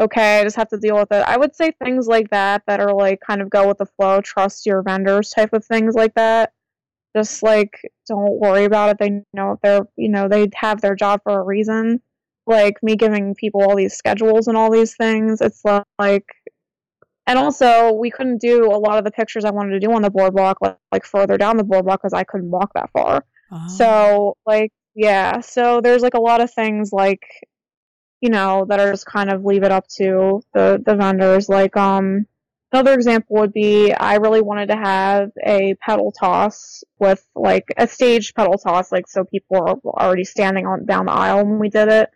okay, 0.00 0.40
I 0.40 0.44
just 0.44 0.56
have 0.56 0.70
to 0.70 0.78
deal 0.78 0.96
with 0.96 1.12
it. 1.12 1.22
I 1.26 1.36
would 1.36 1.54
say 1.54 1.72
things 1.72 2.06
like 2.06 2.30
that 2.30 2.62
that 2.66 2.80
are 2.80 2.94
like 2.94 3.20
kind 3.20 3.42
of 3.42 3.50
go 3.50 3.68
with 3.68 3.78
the 3.78 3.86
flow, 3.86 4.22
trust 4.22 4.64
your 4.64 4.82
vendors 4.82 5.30
type 5.30 5.52
of 5.52 5.64
things 5.64 5.94
like 5.94 6.14
that. 6.14 6.52
Just 7.14 7.42
like 7.42 7.80
don't 8.08 8.40
worry 8.40 8.64
about 8.64 8.90
it. 8.90 8.98
They 8.98 9.22
know 9.34 9.58
they're 9.62 9.86
you 9.96 10.08
know 10.08 10.28
they 10.28 10.48
have 10.54 10.80
their 10.80 10.94
job 10.94 11.20
for 11.22 11.38
a 11.38 11.42
reason. 11.44 12.00
Like 12.46 12.82
me 12.82 12.96
giving 12.96 13.34
people 13.34 13.62
all 13.62 13.76
these 13.76 13.94
schedules 13.94 14.48
and 14.48 14.56
all 14.56 14.70
these 14.70 14.96
things, 14.96 15.40
it's 15.42 15.62
like 15.98 16.24
and 17.26 17.38
also, 17.38 17.92
we 17.92 18.10
couldn't 18.10 18.40
do 18.40 18.66
a 18.66 18.78
lot 18.78 18.98
of 18.98 19.04
the 19.04 19.10
pictures 19.10 19.44
I 19.44 19.50
wanted 19.50 19.72
to 19.72 19.80
do 19.80 19.92
on 19.92 20.02
the 20.02 20.10
boardwalk, 20.10 20.58
like, 20.60 20.78
like 20.92 21.04
further 21.04 21.36
down 21.36 21.56
the 21.56 21.64
boardwalk, 21.64 22.00
because 22.02 22.12
I 22.12 22.24
couldn't 22.24 22.50
walk 22.50 22.72
that 22.74 22.90
far. 22.92 23.24
Oh. 23.50 23.68
So, 23.68 24.36
like, 24.46 24.72
yeah. 24.94 25.40
So 25.40 25.80
there's 25.80 26.02
like 26.02 26.14
a 26.14 26.20
lot 26.20 26.40
of 26.40 26.52
things 26.52 26.92
like, 26.92 27.26
you 28.20 28.30
know, 28.30 28.64
that 28.68 28.80
are 28.80 28.90
just 28.92 29.06
kind 29.06 29.30
of 29.30 29.44
leave 29.44 29.64
it 29.64 29.72
up 29.72 29.86
to 29.98 30.40
the 30.54 30.82
the 30.84 30.94
vendors. 30.94 31.48
Like, 31.48 31.76
um, 31.76 32.26
another 32.72 32.94
example 32.94 33.36
would 33.38 33.52
be 33.52 33.92
I 33.92 34.14
really 34.16 34.40
wanted 34.40 34.68
to 34.68 34.76
have 34.76 35.30
a 35.44 35.74
petal 35.84 36.12
toss 36.12 36.84
with 36.98 37.26
like 37.34 37.64
a 37.76 37.88
staged 37.88 38.34
petal 38.36 38.58
toss, 38.58 38.92
like 38.92 39.08
so 39.08 39.24
people 39.24 39.56
are 39.56 39.76
already 39.84 40.24
standing 40.24 40.66
on 40.66 40.86
down 40.86 41.06
the 41.06 41.12
aisle 41.12 41.44
when 41.44 41.58
we 41.58 41.68
did 41.70 41.88
it. 41.88 42.10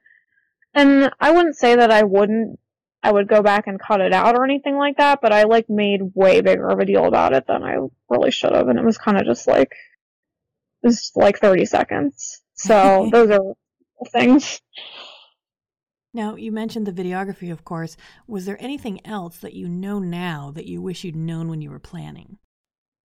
And 0.73 1.11
I 1.21 1.33
wouldn't 1.33 1.57
say 1.57 1.75
that 1.75 1.91
I 1.91 2.05
wouldn't 2.05 2.60
I 3.03 3.13
would 3.13 3.29
go 3.29 3.43
back 3.43 3.67
and 3.67 3.81
cut 3.81 4.01
it 4.01 4.13
out 4.13 4.37
or 4.37 4.45
anything 4.45 4.77
like 4.77 4.99
that, 4.99 5.21
but 5.23 5.33
I 5.33 5.45
like 5.45 5.71
made 5.71 6.01
way 6.15 6.41
bigger 6.41 6.69
of 6.69 6.79
a 6.79 6.85
deal 6.85 7.07
about 7.07 7.33
it 7.33 7.47
than 7.47 7.63
I 7.63 7.77
really 8.09 8.31
should 8.31 8.53
have, 8.53 8.69
and 8.69 8.79
it 8.79 8.85
was 8.85 8.99
kind 8.99 9.19
of 9.19 9.25
just 9.25 9.47
like, 9.47 9.73
just 10.85 11.17
like 11.17 11.39
30 11.39 11.65
seconds. 11.65 12.43
So 12.55 13.09
those 13.13 13.31
are 13.31 13.55
things. 14.13 14.61
Now, 16.13 16.35
you 16.35 16.51
mentioned 16.51 16.87
the 16.87 16.93
videography, 16.93 17.53
of 17.53 17.65
course. 17.65 17.97
Was 18.27 18.45
there 18.45 18.61
anything 18.61 19.05
else 19.07 19.39
that 19.39 19.55
you 19.55 19.69
know 19.69 19.99
now 20.01 20.51
that 20.55 20.67
you 20.67 20.83
wish 20.83 21.05
you'd 21.05 21.17
known 21.17 21.49
when 21.49 21.63
you 21.63 21.71
were 21.71 21.79
planning? 21.79 22.39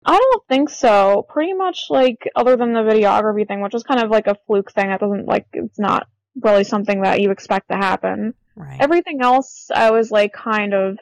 I 0.06 0.18
don't 0.18 0.48
think 0.48 0.70
so. 0.70 1.26
Pretty 1.30 1.54
much 1.54 1.86
like 1.90 2.30
other 2.36 2.58
than 2.58 2.74
the 2.74 2.82
videography 2.82 3.48
thing, 3.48 3.62
which 3.62 3.74
was 3.74 3.84
kind 3.84 4.04
of 4.04 4.12
like 4.12 4.28
a 4.28 4.38
fluke 4.46 4.72
thing. 4.72 4.90
That 4.90 5.00
doesn't 5.00 5.26
like 5.26 5.48
it's 5.54 5.80
not 5.80 6.08
really 6.44 6.64
something 6.64 7.02
that 7.02 7.22
you 7.22 7.32
expect 7.32 7.70
to 7.70 7.78
happen. 7.78 8.34
Right. 8.56 8.78
Everything 8.80 9.22
else, 9.22 9.70
I 9.74 9.91
was 9.91 10.12
like 10.12 10.34
kind 10.34 10.74
of 10.74 10.98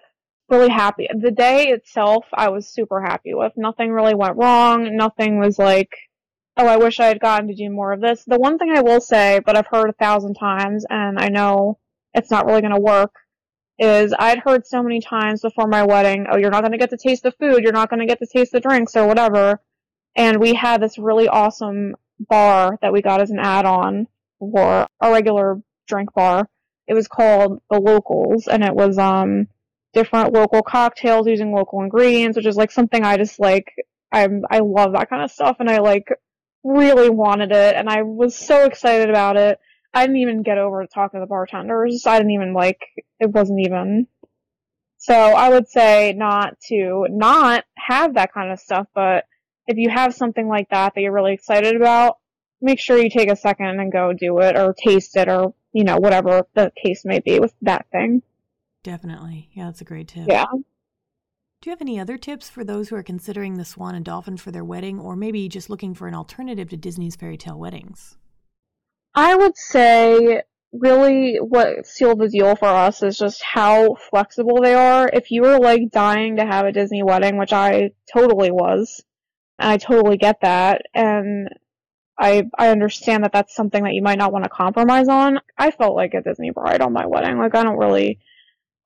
really 0.50 0.70
happy. 0.70 1.08
The 1.14 1.32
day 1.32 1.68
itself, 1.68 2.26
I 2.34 2.50
was 2.50 2.68
super 2.68 3.02
happy 3.02 3.34
with. 3.34 3.54
Nothing 3.56 3.92
really 3.92 4.16
went 4.16 4.38
wrong. 4.38 4.96
Nothing 4.96 5.40
was 5.40 5.60
like, 5.60 5.90
oh, 6.58 6.68
I 6.68 6.78
wish 6.78 7.00
I 7.00 7.08
had 7.08 7.20
gotten 7.20 7.48
to 7.48 7.56
do 7.56 7.70
more 7.70 7.94
of 7.94 8.02
this. 8.02 8.24
The 8.26 8.40
one 8.40 8.58
thing 8.58 8.72
I 8.76 8.82
will 8.82 9.02
say, 9.02 9.40
but 9.46 9.58
I've 9.58 9.68
heard 9.68 9.90
a 9.90 9.94
thousand 9.94 10.36
times, 10.36 10.86
and 10.90 11.20
I 11.20 11.30
know 11.30 11.80
it's 12.14 12.32
not 12.32 12.46
really 12.46 12.62
going 12.62 12.74
to 12.74 12.80
work, 12.80 13.14
is 13.80 14.14
I'd 14.18 14.40
heard 14.40 14.68
so 14.68 14.84
many 14.84 15.02
times 15.02 15.42
before 15.42 15.68
my 15.68 15.84
wedding, 15.84 16.28
oh, 16.32 16.38
you're 16.38 16.52
not 16.52 16.62
going 16.62 16.74
to 16.74 16.78
get 16.78 16.92
to 16.92 16.98
taste 16.98 17.24
the 17.24 17.32
food, 17.32 17.64
you're 17.64 17.72
not 17.72 17.90
going 17.90 18.00
to 18.00 18.06
get 18.06 18.20
to 18.20 18.28
taste 18.28 18.52
the 18.52 18.60
drinks 18.60 18.96
or 18.96 19.08
whatever. 19.08 19.62
And 20.16 20.40
we 20.40 20.54
had 20.54 20.82
this 20.82 21.00
really 21.00 21.28
awesome 21.28 21.96
bar 22.20 22.78
that 22.82 22.94
we 22.94 23.02
got 23.02 23.22
as 23.22 23.32
an 23.32 23.40
add-on 23.40 24.08
for 24.40 24.88
a 25.02 25.12
regular 25.12 25.62
drink 25.88 26.14
bar. 26.14 26.48
It 26.88 26.94
was 26.94 27.08
called 27.08 27.62
the 27.70 27.80
Locals, 27.80 28.48
and 28.48 28.64
it 28.64 28.76
was 28.76 28.98
um 28.98 29.48
different 29.94 30.34
local 30.34 30.62
cocktails 30.62 31.28
using 31.28 31.54
local 31.54 31.82
ingredients, 31.82 32.36
which 32.36 32.48
is 32.48 32.58
like 32.58 32.72
something 32.72 33.04
I 33.04 33.18
just 33.18 33.40
like. 33.40 33.74
I'm 34.12 34.44
I 34.50 34.60
love 34.60 34.94
that 34.94 35.10
kind 35.10 35.24
of 35.24 35.32
stuff, 35.32 35.58
and 35.60 35.70
I 35.70 35.80
like 35.80 36.08
really 36.64 37.10
wanted 37.10 37.52
it, 37.52 37.76
and 37.76 37.90
I 37.90 38.04
was 38.04 38.36
so 38.36 38.66
excited 38.66 39.10
about 39.10 39.38
it. 39.38 39.60
I 39.94 40.06
didn't 40.06 40.22
even 40.22 40.44
get 40.44 40.58
over 40.58 40.82
to 40.82 40.88
talk 40.88 41.12
to 41.12 41.20
the 41.20 41.28
bartenders. 41.28 42.06
I 42.08 42.18
didn't 42.18 42.32
even 42.32 42.54
like, 42.54 42.80
it 43.20 43.30
wasn't 43.30 43.60
even. 43.60 44.08
So 44.98 45.14
I 45.14 45.50
would 45.50 45.68
say 45.68 46.14
not 46.18 46.60
to 46.70 47.06
not 47.10 47.66
have 47.78 48.16
that 48.16 48.34
kind 48.34 48.52
of 48.52 48.60
stuff, 48.60 48.88
but 48.96 49.26
if 49.68 49.78
you 49.78 49.90
have 49.90 50.16
something 50.16 50.48
like 50.48 50.70
that 50.70 50.94
that 50.96 51.02
you're 51.02 51.14
really 51.14 51.34
excited 51.34 51.76
about, 51.76 52.18
make 52.62 52.80
sure 52.80 52.98
you 52.98 53.10
take 53.10 53.30
a 53.30 53.36
second 53.36 53.68
and 53.80 53.92
go 53.92 54.14
do 54.14 54.40
it 54.40 54.58
or 54.58 54.74
taste 54.74 55.16
it 55.16 55.30
or, 55.30 55.54
you 55.74 55.84
know, 55.84 55.98
whatever 55.98 56.48
the 56.54 56.72
case 56.82 57.04
may 57.04 57.20
be 57.20 57.40
with 57.40 57.54
that 57.62 57.88
thing. 57.92 58.22
Definitely. 58.84 59.50
Yeah, 59.54 59.66
that's 59.66 59.82
a 59.82 59.86
great 59.86 60.08
tip. 60.08 60.28
Yeah. 60.28 60.46
Do 60.52 61.70
you 61.70 61.72
have 61.72 61.82
any 61.82 62.00
other 62.00 62.18
tips 62.18 62.50
for 62.50 62.64
those 62.64 62.90
who 62.90 62.98
are 62.98 63.04
considering 63.04 63.56
the 63.56 63.64
Swan 63.64 63.96
and 63.96 64.04
Dolphin 64.04 64.36
for 64.36 64.52
their 64.52 64.66
wedding 64.66 65.00
or 65.00 65.16
maybe 65.16 65.48
just 65.48 65.70
looking 65.70 65.94
for 65.94 66.08
an 66.08 66.14
alternative 66.14 66.70
to 66.70 66.78
Disney's 66.78 67.16
fairy 67.16 67.38
tale 67.38 67.58
weddings? 67.58 68.18
I 69.16 69.36
would 69.36 69.56
say 69.56 70.42
really 70.74 71.38
what 71.38 71.86
sealed 71.86 72.20
the 72.20 72.28
deal 72.28 72.56
for 72.56 72.68
us 72.68 73.02
is 73.04 73.18
just 73.18 73.42
how 73.42 73.96
flexible 74.10 74.62
they 74.62 74.74
are. 74.74 75.10
If 75.14 75.32
you 75.32 75.44
were 75.44 75.60
like 75.60 75.92
dying 75.92 76.36
to 76.38 76.46
have 76.46 76.66
a 76.66 76.72
Disney 76.72 77.04
wedding, 77.04 77.38
which 77.38 77.54
I 77.54 77.92
totally 78.12 78.52
was, 78.52 79.02
and 79.60 79.72
I 79.72 79.78
totally 79.78 80.18
get 80.18 80.42
that, 80.42 80.82
and 80.94 81.48
I 82.18 82.50
I 82.58 82.70
understand 82.70 83.24
that 83.24 83.32
that's 83.32 83.56
something 83.56 83.84
that 83.84 83.94
you 83.94 84.02
might 84.02 84.18
not 84.18 84.32
want 84.32 84.44
to 84.44 84.50
compromise 84.50 85.08
on. 85.08 85.40
I 85.58 85.72
felt 85.72 85.96
like 85.96 86.14
a 86.14 86.22
Disney 86.22 86.52
bride 86.52 86.82
on 86.82 86.94
my 86.94 87.06
wedding. 87.06 87.38
Like 87.38 87.56
I 87.56 87.64
don't 87.64 87.78
really 87.78 88.20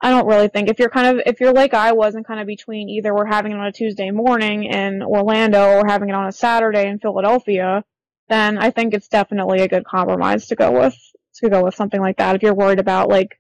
I 0.02 0.10
don't 0.12 0.28
really 0.28 0.48
think 0.48 0.70
if 0.70 0.80
you're 0.80 0.90
kind 0.90 1.08
of 1.08 1.24
if 1.26 1.40
you're 1.40 1.54
like 1.54 1.74
I 1.74 1.92
was 1.92 2.16
and 2.16 2.26
kind 2.26 2.40
of 2.40 2.48
between 2.48 2.90
either 2.90 3.14
we're 3.14 3.26
having 3.26 3.52
it 3.52 3.58
on 3.58 3.66
a 3.66 3.72
Tuesday 3.72 4.12
morning 4.12 4.64
in 4.64 5.02
Orlando 5.02 5.78
or 5.78 5.84
having 5.88 6.10
it 6.10 6.16
on 6.16 6.28
a 6.28 6.32
Saturday 6.32 6.88
in 6.88 7.00
Philadelphia, 7.00 7.84
then 8.30 8.58
I 8.58 8.70
think 8.72 8.94
it's 8.94 9.08
definitely 9.08 9.62
a 9.62 9.68
good 9.68 9.86
compromise 9.86 10.48
to 10.48 10.56
go 10.56 10.72
with 10.72 10.96
to 11.36 11.50
go 11.50 11.64
with 11.64 11.76
something 11.76 12.00
like 12.02 12.18
that. 12.18 12.36
If 12.36 12.44
you're 12.44 12.54
worried 12.54 12.80
about 12.80 13.10
like, 13.10 13.40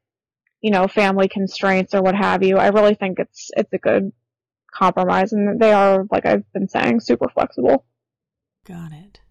you 0.61 0.71
know, 0.71 0.87
family 0.87 1.27
constraints 1.27 1.93
or 1.93 2.01
what 2.01 2.15
have 2.15 2.43
you, 2.43 2.57
I 2.57 2.67
really 2.69 2.95
think 2.95 3.19
it's 3.19 3.51
it's 3.55 3.71
a 3.73 3.77
good 3.77 4.11
compromise 4.73 5.33
and 5.33 5.59
they 5.59 5.73
are, 5.73 6.05
like 6.11 6.25
I've 6.25 6.51
been 6.53 6.67
saying, 6.67 6.99
super 6.99 7.29
flexible. 7.29 7.85
Got 8.65 8.91
it. 8.91 9.21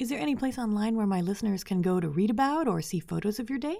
Is 0.00 0.08
there 0.08 0.18
any 0.18 0.34
place 0.34 0.56
online 0.56 0.96
where 0.96 1.06
my 1.06 1.20
listeners 1.20 1.62
can 1.62 1.82
go 1.82 2.00
to 2.00 2.08
read 2.08 2.30
about 2.30 2.66
or 2.66 2.80
see 2.80 3.00
photos 3.00 3.38
of 3.38 3.50
your 3.50 3.58
day? 3.58 3.76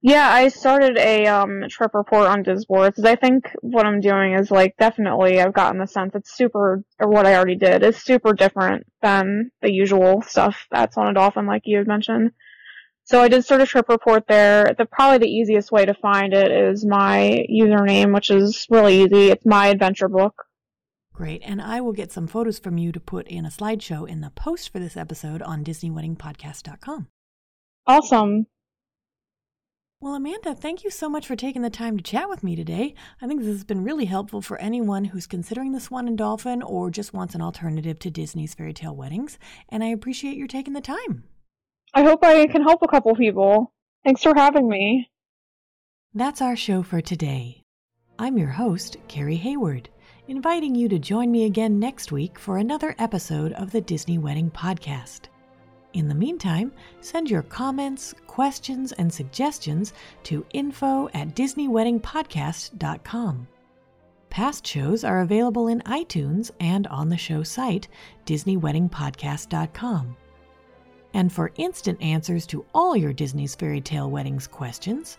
Yeah, 0.00 0.30
I 0.30 0.46
started 0.46 0.96
a 0.96 1.26
um, 1.26 1.64
trip 1.68 1.90
report 1.92 2.28
on 2.28 2.44
Disboards 2.44 2.90
because 2.90 3.04
I 3.04 3.16
think 3.16 3.50
what 3.60 3.84
I'm 3.84 4.00
doing 4.00 4.34
is 4.34 4.52
like 4.52 4.76
definitely 4.78 5.40
I've 5.40 5.52
gotten 5.52 5.80
the 5.80 5.88
sense 5.88 6.14
it's 6.14 6.36
super, 6.36 6.84
or 7.00 7.08
what 7.08 7.26
I 7.26 7.34
already 7.34 7.56
did 7.56 7.82
is 7.82 7.96
super 7.96 8.32
different 8.32 8.86
than 9.02 9.50
the 9.60 9.72
usual 9.72 10.22
stuff 10.22 10.68
that's 10.70 10.96
on 10.96 11.08
a 11.08 11.14
dolphin, 11.14 11.46
like 11.46 11.62
you 11.64 11.78
had 11.78 11.88
mentioned. 11.88 12.30
So 13.02 13.20
I 13.20 13.26
did 13.26 13.42
start 13.44 13.60
a 13.60 13.66
trip 13.66 13.88
report 13.88 14.28
there. 14.28 14.72
The 14.78 14.86
probably 14.86 15.18
the 15.18 15.34
easiest 15.34 15.72
way 15.72 15.84
to 15.84 15.94
find 15.94 16.32
it 16.32 16.52
is 16.52 16.86
my 16.86 17.44
username, 17.50 18.14
which 18.14 18.30
is 18.30 18.68
really 18.70 19.02
easy. 19.02 19.30
It's 19.30 19.44
my 19.44 19.66
adventure 19.66 20.08
book. 20.08 20.44
Great, 21.20 21.42
and 21.44 21.60
I 21.60 21.82
will 21.82 21.92
get 21.92 22.10
some 22.10 22.26
photos 22.26 22.58
from 22.58 22.78
you 22.78 22.92
to 22.92 22.98
put 22.98 23.28
in 23.28 23.44
a 23.44 23.50
slideshow 23.50 24.08
in 24.08 24.22
the 24.22 24.30
post 24.30 24.72
for 24.72 24.78
this 24.78 24.96
episode 24.96 25.42
on 25.42 25.62
DisneyWeddingPodcast.com. 25.62 27.08
Awesome. 27.86 28.46
Well, 30.00 30.14
Amanda, 30.14 30.54
thank 30.54 30.82
you 30.82 30.88
so 30.88 31.10
much 31.10 31.26
for 31.26 31.36
taking 31.36 31.60
the 31.60 31.68
time 31.68 31.98
to 31.98 32.02
chat 32.02 32.30
with 32.30 32.42
me 32.42 32.56
today. 32.56 32.94
I 33.20 33.26
think 33.26 33.40
this 33.40 33.50
has 33.50 33.64
been 33.64 33.84
really 33.84 34.06
helpful 34.06 34.40
for 34.40 34.56
anyone 34.56 35.04
who's 35.04 35.26
considering 35.26 35.72
the 35.72 35.80
Swan 35.80 36.08
and 36.08 36.16
Dolphin 36.16 36.62
or 36.62 36.90
just 36.90 37.12
wants 37.12 37.34
an 37.34 37.42
alternative 37.42 37.98
to 37.98 38.10
Disney's 38.10 38.54
fairy 38.54 38.72
tale 38.72 38.96
weddings, 38.96 39.38
and 39.68 39.84
I 39.84 39.88
appreciate 39.88 40.38
your 40.38 40.48
taking 40.48 40.72
the 40.72 40.80
time. 40.80 41.24
I 41.92 42.02
hope 42.02 42.24
I 42.24 42.46
can 42.46 42.62
help 42.62 42.80
a 42.80 42.88
couple 42.88 43.14
people. 43.14 43.74
Thanks 44.06 44.22
for 44.22 44.32
having 44.34 44.66
me. 44.66 45.10
That's 46.14 46.40
our 46.40 46.56
show 46.56 46.82
for 46.82 47.02
today. 47.02 47.62
I'm 48.18 48.38
your 48.38 48.48
host, 48.48 48.96
Carrie 49.06 49.36
Hayward, 49.36 49.90
inviting 50.30 50.74
you 50.76 50.88
to 50.88 50.98
join 50.98 51.30
me 51.32 51.44
again 51.44 51.80
next 51.80 52.12
week 52.12 52.38
for 52.38 52.58
another 52.58 52.94
episode 53.00 53.52
of 53.54 53.72
the 53.72 53.80
Disney 53.80 54.16
Wedding 54.16 54.48
Podcast. 54.48 55.22
In 55.92 56.06
the 56.06 56.14
meantime, 56.14 56.70
send 57.00 57.28
your 57.28 57.42
comments, 57.42 58.14
questions, 58.28 58.92
and 58.92 59.12
suggestions 59.12 59.92
to 60.22 60.46
info 60.52 61.08
at 61.14 61.34
DisneyWeddingPodcast.com. 61.34 63.48
Past 64.30 64.64
shows 64.64 65.02
are 65.02 65.22
available 65.22 65.66
in 65.66 65.80
iTunes 65.80 66.52
and 66.60 66.86
on 66.86 67.08
the 67.08 67.16
show 67.16 67.42
site, 67.42 67.88
DisneyWeddingPodcast.com. 68.24 70.16
And 71.12 71.32
for 71.32 71.50
instant 71.56 72.00
answers 72.00 72.46
to 72.46 72.64
all 72.72 72.96
your 72.96 73.12
Disney's 73.12 73.56
Fairy 73.56 73.80
Tale 73.80 74.08
Weddings 74.08 74.46
questions, 74.46 75.18